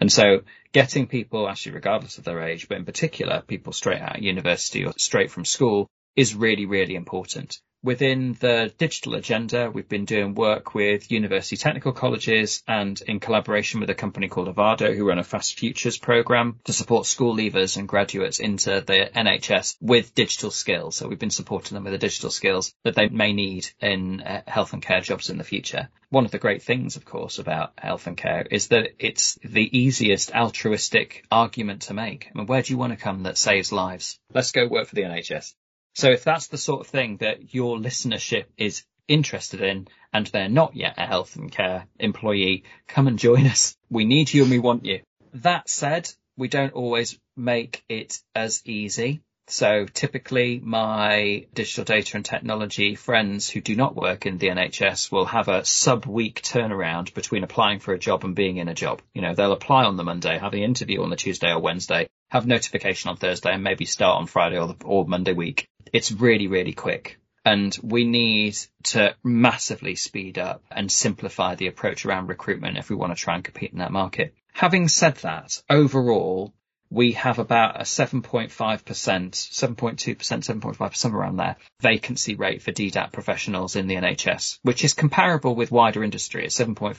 And 0.00 0.10
so 0.10 0.42
getting 0.72 1.06
people, 1.06 1.48
actually 1.48 1.72
regardless 1.72 2.18
of 2.18 2.24
their 2.24 2.42
age, 2.42 2.68
but 2.68 2.78
in 2.78 2.84
particular 2.84 3.42
people 3.46 3.72
straight 3.72 4.00
out 4.00 4.16
of 4.16 4.22
university 4.22 4.84
or 4.84 4.94
straight 4.96 5.30
from 5.30 5.44
school 5.44 5.88
is 6.16 6.34
really, 6.34 6.66
really 6.66 6.94
important. 6.94 7.60
Within 7.80 8.32
the 8.40 8.72
digital 8.76 9.14
agenda, 9.14 9.70
we've 9.70 9.88
been 9.88 10.04
doing 10.04 10.34
work 10.34 10.74
with 10.74 11.12
university 11.12 11.56
technical 11.56 11.92
colleges 11.92 12.60
and 12.66 13.00
in 13.02 13.20
collaboration 13.20 13.78
with 13.78 13.88
a 13.88 13.94
company 13.94 14.26
called 14.26 14.48
Avado 14.48 14.92
who 14.92 15.06
run 15.06 15.20
a 15.20 15.24
Fast 15.24 15.56
Futures 15.56 15.96
program 15.96 16.58
to 16.64 16.72
support 16.72 17.06
school 17.06 17.36
leavers 17.36 17.76
and 17.76 17.86
graduates 17.86 18.40
into 18.40 18.80
the 18.80 19.08
NHS 19.14 19.76
with 19.80 20.12
digital 20.12 20.50
skills. 20.50 20.96
So 20.96 21.06
we've 21.06 21.20
been 21.20 21.30
supporting 21.30 21.76
them 21.76 21.84
with 21.84 21.92
the 21.92 21.98
digital 21.98 22.30
skills 22.30 22.74
that 22.82 22.96
they 22.96 23.08
may 23.08 23.32
need 23.32 23.68
in 23.80 24.22
uh, 24.22 24.42
health 24.48 24.72
and 24.72 24.82
care 24.82 25.00
jobs 25.00 25.30
in 25.30 25.38
the 25.38 25.44
future. 25.44 25.88
One 26.10 26.24
of 26.24 26.32
the 26.32 26.38
great 26.38 26.64
things, 26.64 26.96
of 26.96 27.04
course, 27.04 27.38
about 27.38 27.74
health 27.78 28.08
and 28.08 28.16
care 28.16 28.44
is 28.50 28.68
that 28.68 28.88
it's 28.98 29.38
the 29.44 29.78
easiest 29.78 30.34
altruistic 30.34 31.24
argument 31.30 31.82
to 31.82 31.94
make. 31.94 32.26
I 32.26 32.36
mean, 32.36 32.46
where 32.46 32.62
do 32.62 32.72
you 32.72 32.78
want 32.78 32.92
to 32.92 32.98
come 32.98 33.22
that 33.22 33.38
saves 33.38 33.70
lives? 33.70 34.18
Let's 34.34 34.50
go 34.50 34.66
work 34.66 34.88
for 34.88 34.96
the 34.96 35.02
NHS. 35.02 35.54
So 35.98 36.12
if 36.12 36.22
that's 36.22 36.46
the 36.46 36.58
sort 36.58 36.82
of 36.82 36.86
thing 36.86 37.16
that 37.16 37.52
your 37.52 37.76
listenership 37.76 38.44
is 38.56 38.84
interested 39.08 39.60
in 39.60 39.88
and 40.12 40.28
they're 40.28 40.48
not 40.48 40.76
yet 40.76 40.94
a 40.96 41.04
health 41.04 41.34
and 41.34 41.50
care 41.50 41.86
employee, 41.98 42.62
come 42.86 43.08
and 43.08 43.18
join 43.18 43.48
us. 43.48 43.76
We 43.90 44.04
need 44.04 44.32
you 44.32 44.42
and 44.42 44.50
we 44.52 44.60
want 44.60 44.84
you. 44.84 45.00
That 45.34 45.68
said, 45.68 46.08
we 46.36 46.46
don't 46.46 46.72
always 46.72 47.18
make 47.36 47.82
it 47.88 48.20
as 48.32 48.62
easy. 48.64 49.22
So 49.48 49.86
typically 49.86 50.60
my 50.62 51.46
digital 51.52 51.82
data 51.82 52.16
and 52.16 52.24
technology 52.24 52.94
friends 52.94 53.50
who 53.50 53.60
do 53.60 53.74
not 53.74 53.96
work 53.96 54.24
in 54.24 54.38
the 54.38 54.50
NHS 54.50 55.10
will 55.10 55.24
have 55.24 55.48
a 55.48 55.64
sub 55.64 56.06
week 56.06 56.42
turnaround 56.42 57.12
between 57.12 57.42
applying 57.42 57.80
for 57.80 57.92
a 57.92 57.98
job 57.98 58.24
and 58.24 58.36
being 58.36 58.58
in 58.58 58.68
a 58.68 58.74
job. 58.74 59.02
You 59.14 59.22
know, 59.22 59.34
they'll 59.34 59.52
apply 59.52 59.82
on 59.82 59.96
the 59.96 60.04
Monday, 60.04 60.38
have 60.38 60.52
the 60.52 60.62
interview 60.62 61.02
on 61.02 61.10
the 61.10 61.16
Tuesday 61.16 61.50
or 61.50 61.58
Wednesday, 61.58 62.08
have 62.28 62.46
notification 62.46 63.10
on 63.10 63.16
Thursday 63.16 63.52
and 63.52 63.64
maybe 63.64 63.86
start 63.86 64.20
on 64.20 64.26
Friday 64.26 64.58
or, 64.58 64.68
the, 64.68 64.76
or 64.84 65.06
Monday 65.06 65.32
week 65.32 65.66
it's 65.92 66.12
really, 66.12 66.46
really 66.46 66.72
quick. 66.72 67.18
And 67.44 67.76
we 67.82 68.04
need 68.04 68.56
to 68.84 69.14
massively 69.24 69.94
speed 69.94 70.38
up 70.38 70.62
and 70.70 70.90
simplify 70.90 71.54
the 71.54 71.68
approach 71.68 72.04
around 72.04 72.26
recruitment 72.26 72.76
if 72.76 72.90
we 72.90 72.96
want 72.96 73.16
to 73.16 73.22
try 73.22 73.34
and 73.34 73.44
compete 73.44 73.72
in 73.72 73.78
that 73.78 73.92
market. 73.92 74.34
Having 74.52 74.88
said 74.88 75.16
that, 75.18 75.62
overall, 75.70 76.52
we 76.90 77.12
have 77.12 77.38
about 77.38 77.80
a 77.80 77.84
7.5%, 77.84 78.50
7.2%, 78.50 80.16
7.5%, 80.16 80.96
somewhere 80.96 81.22
around 81.22 81.36
there, 81.36 81.56
vacancy 81.80 82.34
rate 82.34 82.62
for 82.62 82.72
DDAT 82.72 83.12
professionals 83.12 83.76
in 83.76 83.86
the 83.86 83.96
NHS, 83.96 84.58
which 84.62 84.84
is 84.84 84.94
comparable 84.94 85.54
with 85.54 85.70
wider 85.70 86.02
industry 86.02 86.44
at 86.44 86.50
7.5% 86.50 86.96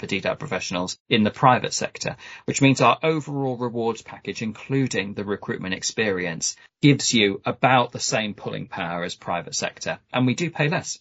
for 0.00 0.06
DDAT 0.06 0.38
professionals 0.38 0.98
in 1.08 1.22
the 1.22 1.30
private 1.30 1.72
sector, 1.72 2.16
which 2.44 2.60
means 2.60 2.80
our 2.80 2.98
overall 3.02 3.56
rewards 3.56 4.02
package, 4.02 4.42
including 4.42 5.14
the 5.14 5.24
recruitment 5.24 5.74
experience, 5.74 6.56
gives 6.82 7.14
you 7.14 7.40
about 7.46 7.92
the 7.92 8.00
same 8.00 8.34
pulling 8.34 8.66
power 8.66 9.04
as 9.04 9.14
private 9.14 9.54
sector, 9.54 9.98
and 10.12 10.26
we 10.26 10.34
do 10.34 10.50
pay 10.50 10.68
less. 10.68 10.98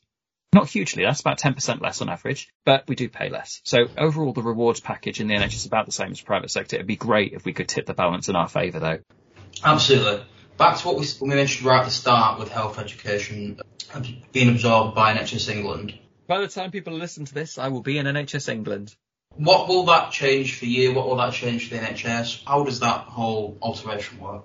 Not 0.53 0.67
hugely, 0.67 1.05
that's 1.05 1.21
about 1.21 1.39
10% 1.39 1.81
less 1.81 2.01
on 2.01 2.09
average, 2.09 2.49
but 2.65 2.83
we 2.87 2.95
do 2.95 3.07
pay 3.07 3.29
less. 3.29 3.61
So 3.63 3.85
overall, 3.97 4.33
the 4.33 4.41
rewards 4.41 4.81
package 4.81 5.21
in 5.21 5.27
the 5.27 5.35
NHS 5.35 5.53
is 5.53 5.65
about 5.65 5.85
the 5.85 5.93
same 5.93 6.11
as 6.11 6.19
private 6.19 6.51
sector. 6.51 6.75
It'd 6.75 6.87
be 6.87 6.97
great 6.97 7.31
if 7.31 7.45
we 7.45 7.53
could 7.53 7.69
tip 7.69 7.85
the 7.85 7.93
balance 7.93 8.27
in 8.27 8.35
our 8.35 8.49
favour 8.49 8.79
though. 8.79 8.99
Absolutely. 9.63 10.25
Back 10.57 10.77
to 10.77 10.87
what 10.87 10.99
we, 10.99 11.05
we 11.21 11.29
mentioned 11.29 11.65
right 11.65 11.79
at 11.79 11.85
the 11.85 11.91
start 11.91 12.37
with 12.37 12.49
health 12.49 12.79
education 12.79 13.59
being 14.33 14.49
absorbed 14.49 14.93
by 14.93 15.13
NHS 15.13 15.49
England. 15.49 15.97
By 16.27 16.39
the 16.41 16.47
time 16.47 16.71
people 16.71 16.93
listen 16.93 17.25
to 17.25 17.33
this, 17.33 17.57
I 17.57 17.69
will 17.69 17.81
be 17.81 17.97
in 17.97 18.05
NHS 18.05 18.49
England. 18.49 18.95
What 19.35 19.69
will 19.69 19.85
that 19.85 20.11
change 20.11 20.59
for 20.59 20.65
you? 20.65 20.93
What 20.93 21.07
will 21.07 21.17
that 21.17 21.33
change 21.33 21.69
for 21.69 21.75
the 21.75 21.81
NHS? 21.81 22.43
How 22.45 22.63
does 22.63 22.81
that 22.81 23.01
whole 23.05 23.57
alteration 23.61 24.19
work? 24.19 24.43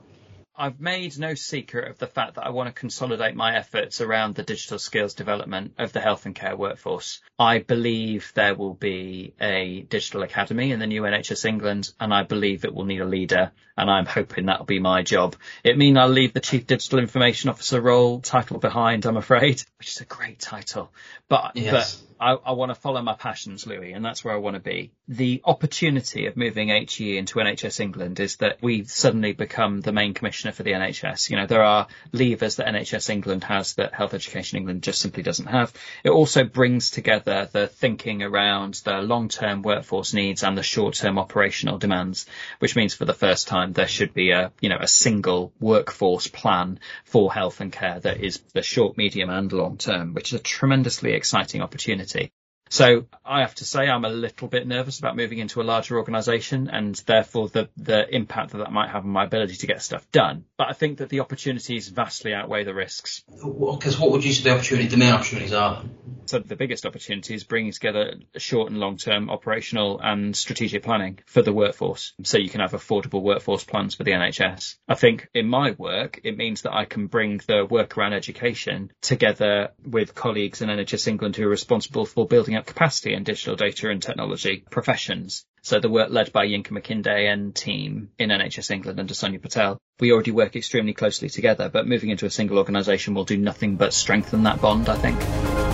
I've 0.58 0.80
made 0.80 1.18
no 1.18 1.34
secret 1.34 1.90
of 1.90 1.98
the 1.98 2.06
fact 2.06 2.36
that 2.36 2.46
I 2.46 2.50
want 2.50 2.68
to 2.68 2.72
consolidate 2.72 3.34
my 3.34 3.56
efforts 3.56 4.00
around 4.00 4.34
the 4.34 4.42
digital 4.42 4.78
skills 4.78 5.14
development 5.14 5.74
of 5.78 5.92
the 5.92 6.00
health 6.00 6.26
and 6.26 6.34
care 6.34 6.56
workforce. 6.56 7.20
I 7.38 7.58
believe 7.58 8.32
there 8.34 8.54
will 8.54 8.74
be 8.74 9.34
a 9.40 9.82
digital 9.82 10.22
academy 10.22 10.72
in 10.72 10.78
the 10.78 10.86
new 10.86 11.02
NHS 11.02 11.44
England 11.44 11.92
and 12.00 12.12
I 12.12 12.22
believe 12.22 12.64
it 12.64 12.74
will 12.74 12.86
need 12.86 13.00
a 13.00 13.06
leader 13.06 13.52
and 13.76 13.90
I'm 13.90 14.06
hoping 14.06 14.46
that'll 14.46 14.64
be 14.64 14.78
my 14.78 15.02
job. 15.02 15.36
It 15.62 15.76
means 15.76 15.98
I'll 15.98 16.08
leave 16.08 16.32
the 16.32 16.40
chief 16.40 16.66
digital 16.66 16.98
information 16.98 17.50
officer 17.50 17.80
role 17.80 18.20
title 18.20 18.58
behind, 18.58 19.04
I'm 19.04 19.18
afraid, 19.18 19.62
which 19.78 19.88
is 19.88 20.00
a 20.00 20.06
great 20.06 20.38
title, 20.38 20.90
but, 21.28 21.52
yes. 21.56 22.00
but 22.00 22.05
I, 22.18 22.32
I 22.32 22.52
want 22.52 22.70
to 22.70 22.74
follow 22.74 23.02
my 23.02 23.14
passions, 23.14 23.66
Louis, 23.66 23.92
and 23.92 24.04
that's 24.04 24.24
where 24.24 24.34
I 24.34 24.38
want 24.38 24.54
to 24.54 24.60
be. 24.60 24.92
The 25.08 25.42
opportunity 25.44 26.26
of 26.26 26.36
moving 26.36 26.68
HE 26.68 27.18
into 27.18 27.38
NHS 27.38 27.80
England 27.80 28.20
is 28.20 28.36
that 28.36 28.58
we've 28.62 28.90
suddenly 28.90 29.32
become 29.32 29.80
the 29.80 29.92
main 29.92 30.14
commissioner 30.14 30.52
for 30.52 30.62
the 30.62 30.72
NHS. 30.72 31.30
You 31.30 31.36
know, 31.36 31.46
there 31.46 31.62
are 31.62 31.88
levers 32.12 32.56
that 32.56 32.66
NHS 32.66 33.10
England 33.10 33.44
has 33.44 33.74
that 33.74 33.94
Health 33.94 34.14
Education 34.14 34.58
England 34.58 34.82
just 34.82 35.00
simply 35.00 35.22
doesn't 35.22 35.46
have. 35.46 35.72
It 36.04 36.10
also 36.10 36.44
brings 36.44 36.90
together 36.90 37.48
the 37.52 37.66
thinking 37.66 38.22
around 38.22 38.74
the 38.84 39.02
long-term 39.02 39.62
workforce 39.62 40.14
needs 40.14 40.42
and 40.42 40.56
the 40.56 40.62
short-term 40.62 41.18
operational 41.18 41.78
demands, 41.78 42.26
which 42.60 42.76
means 42.76 42.94
for 42.94 43.04
the 43.04 43.14
first 43.14 43.48
time 43.48 43.72
there 43.72 43.88
should 43.88 44.14
be 44.14 44.30
a, 44.30 44.52
you 44.60 44.68
know, 44.68 44.78
a 44.80 44.88
single 44.88 45.52
workforce 45.60 46.28
plan 46.28 46.80
for 47.04 47.32
health 47.32 47.60
and 47.60 47.72
care 47.72 48.00
that 48.00 48.20
is 48.22 48.40
the 48.54 48.62
short, 48.62 48.96
medium 48.96 49.30
and 49.30 49.52
long 49.52 49.76
term, 49.76 50.14
which 50.14 50.32
is 50.32 50.40
a 50.40 50.42
tremendously 50.42 51.12
exciting 51.12 51.60
opportunity 51.60 52.05
community 52.06 52.32
so 52.68 53.06
I 53.24 53.40
have 53.40 53.54
to 53.56 53.64
say 53.64 53.88
I'm 53.88 54.04
a 54.04 54.10
little 54.10 54.48
bit 54.48 54.66
nervous 54.66 54.98
about 54.98 55.16
moving 55.16 55.38
into 55.38 55.60
a 55.60 55.64
larger 55.64 55.98
organisation 55.98 56.68
and 56.68 56.94
therefore 57.06 57.48
the, 57.48 57.68
the 57.76 58.12
impact 58.14 58.52
that 58.52 58.58
that 58.58 58.72
might 58.72 58.90
have 58.90 59.04
on 59.04 59.10
my 59.10 59.24
ability 59.24 59.56
to 59.56 59.66
get 59.66 59.82
stuff 59.82 60.10
done. 60.10 60.44
But 60.56 60.68
I 60.68 60.72
think 60.72 60.98
that 60.98 61.08
the 61.08 61.20
opportunities 61.20 61.88
vastly 61.88 62.34
outweigh 62.34 62.64
the 62.64 62.74
risks. 62.74 63.22
Because 63.28 63.98
what 63.98 64.10
would 64.10 64.24
you 64.24 64.32
say 64.32 64.44
the 64.44 64.50
opportunity, 64.50 64.88
the 64.88 64.96
main 64.96 65.12
opportunities 65.12 65.52
are? 65.52 65.84
So 66.26 66.40
the 66.40 66.56
biggest 66.56 66.84
opportunity 66.86 67.34
is 67.34 67.44
bringing 67.44 67.70
together 67.70 68.14
short 68.36 68.70
and 68.70 68.80
long 68.80 68.96
term 68.96 69.30
operational 69.30 70.00
and 70.02 70.36
strategic 70.36 70.82
planning 70.82 71.20
for 71.26 71.42
the 71.42 71.52
workforce. 71.52 72.14
So 72.24 72.38
you 72.38 72.50
can 72.50 72.60
have 72.60 72.72
affordable 72.72 73.22
workforce 73.22 73.62
plans 73.62 73.94
for 73.94 74.02
the 74.02 74.10
NHS. 74.10 74.76
I 74.88 74.96
think 74.96 75.28
in 75.34 75.48
my 75.48 75.72
work, 75.72 76.20
it 76.24 76.36
means 76.36 76.62
that 76.62 76.74
I 76.74 76.84
can 76.84 77.06
bring 77.06 77.40
the 77.46 77.64
work 77.64 77.96
around 77.96 78.14
education 78.14 78.90
together 79.02 79.70
with 79.84 80.16
colleagues 80.16 80.62
in 80.62 80.68
NHS 80.68 81.06
England 81.06 81.36
who 81.36 81.46
are 81.46 81.50
responsible 81.50 82.06
for 82.06 82.26
building 82.26 82.55
up 82.56 82.66
capacity 82.66 83.14
in 83.14 83.24
digital 83.24 83.56
data 83.56 83.90
and 83.90 84.02
technology 84.02 84.64
professions. 84.70 85.44
So 85.62 85.80
the 85.80 85.88
work 85.88 86.10
led 86.10 86.32
by 86.32 86.46
Yinka 86.46 86.68
Makinde 86.68 87.32
and 87.32 87.54
team 87.54 88.10
in 88.18 88.30
NHS 88.30 88.70
England 88.70 89.00
under 89.00 89.14
Sonia 89.14 89.40
Patel. 89.40 89.78
We 89.98 90.12
already 90.12 90.30
work 90.30 90.54
extremely 90.54 90.94
closely 90.94 91.28
together, 91.28 91.68
but 91.68 91.88
moving 91.88 92.10
into 92.10 92.26
a 92.26 92.30
single 92.30 92.58
organisation 92.58 93.14
will 93.14 93.24
do 93.24 93.36
nothing 93.36 93.76
but 93.76 93.92
strengthen 93.92 94.44
that 94.44 94.60
bond, 94.60 94.88
I 94.88 94.96
think. 94.96 95.18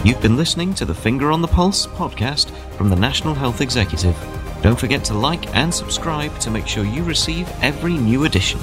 You've 0.07 0.23
been 0.23 0.37
listening 0.37 0.75
to 0.75 0.85
the 0.85 0.95
Finger 0.95 1.31
on 1.31 1.43
the 1.43 1.49
Pulse 1.49 1.87
podcast 1.87 2.51
from 2.77 2.89
the 2.89 2.97
National 2.97 3.35
Health 3.35 3.61
Executive. 3.61 4.17
Don't 4.63 4.79
forget 4.79 5.05
to 5.07 5.15
like 5.15 5.55
and 5.55 5.75
subscribe 5.75 6.39
to 6.39 6.51
make 6.51 6.67
sure 6.67 6.85
you 6.85 7.05
receive 7.05 7.51
every 7.63 7.95
new 7.95 8.25
edition. 8.25 8.61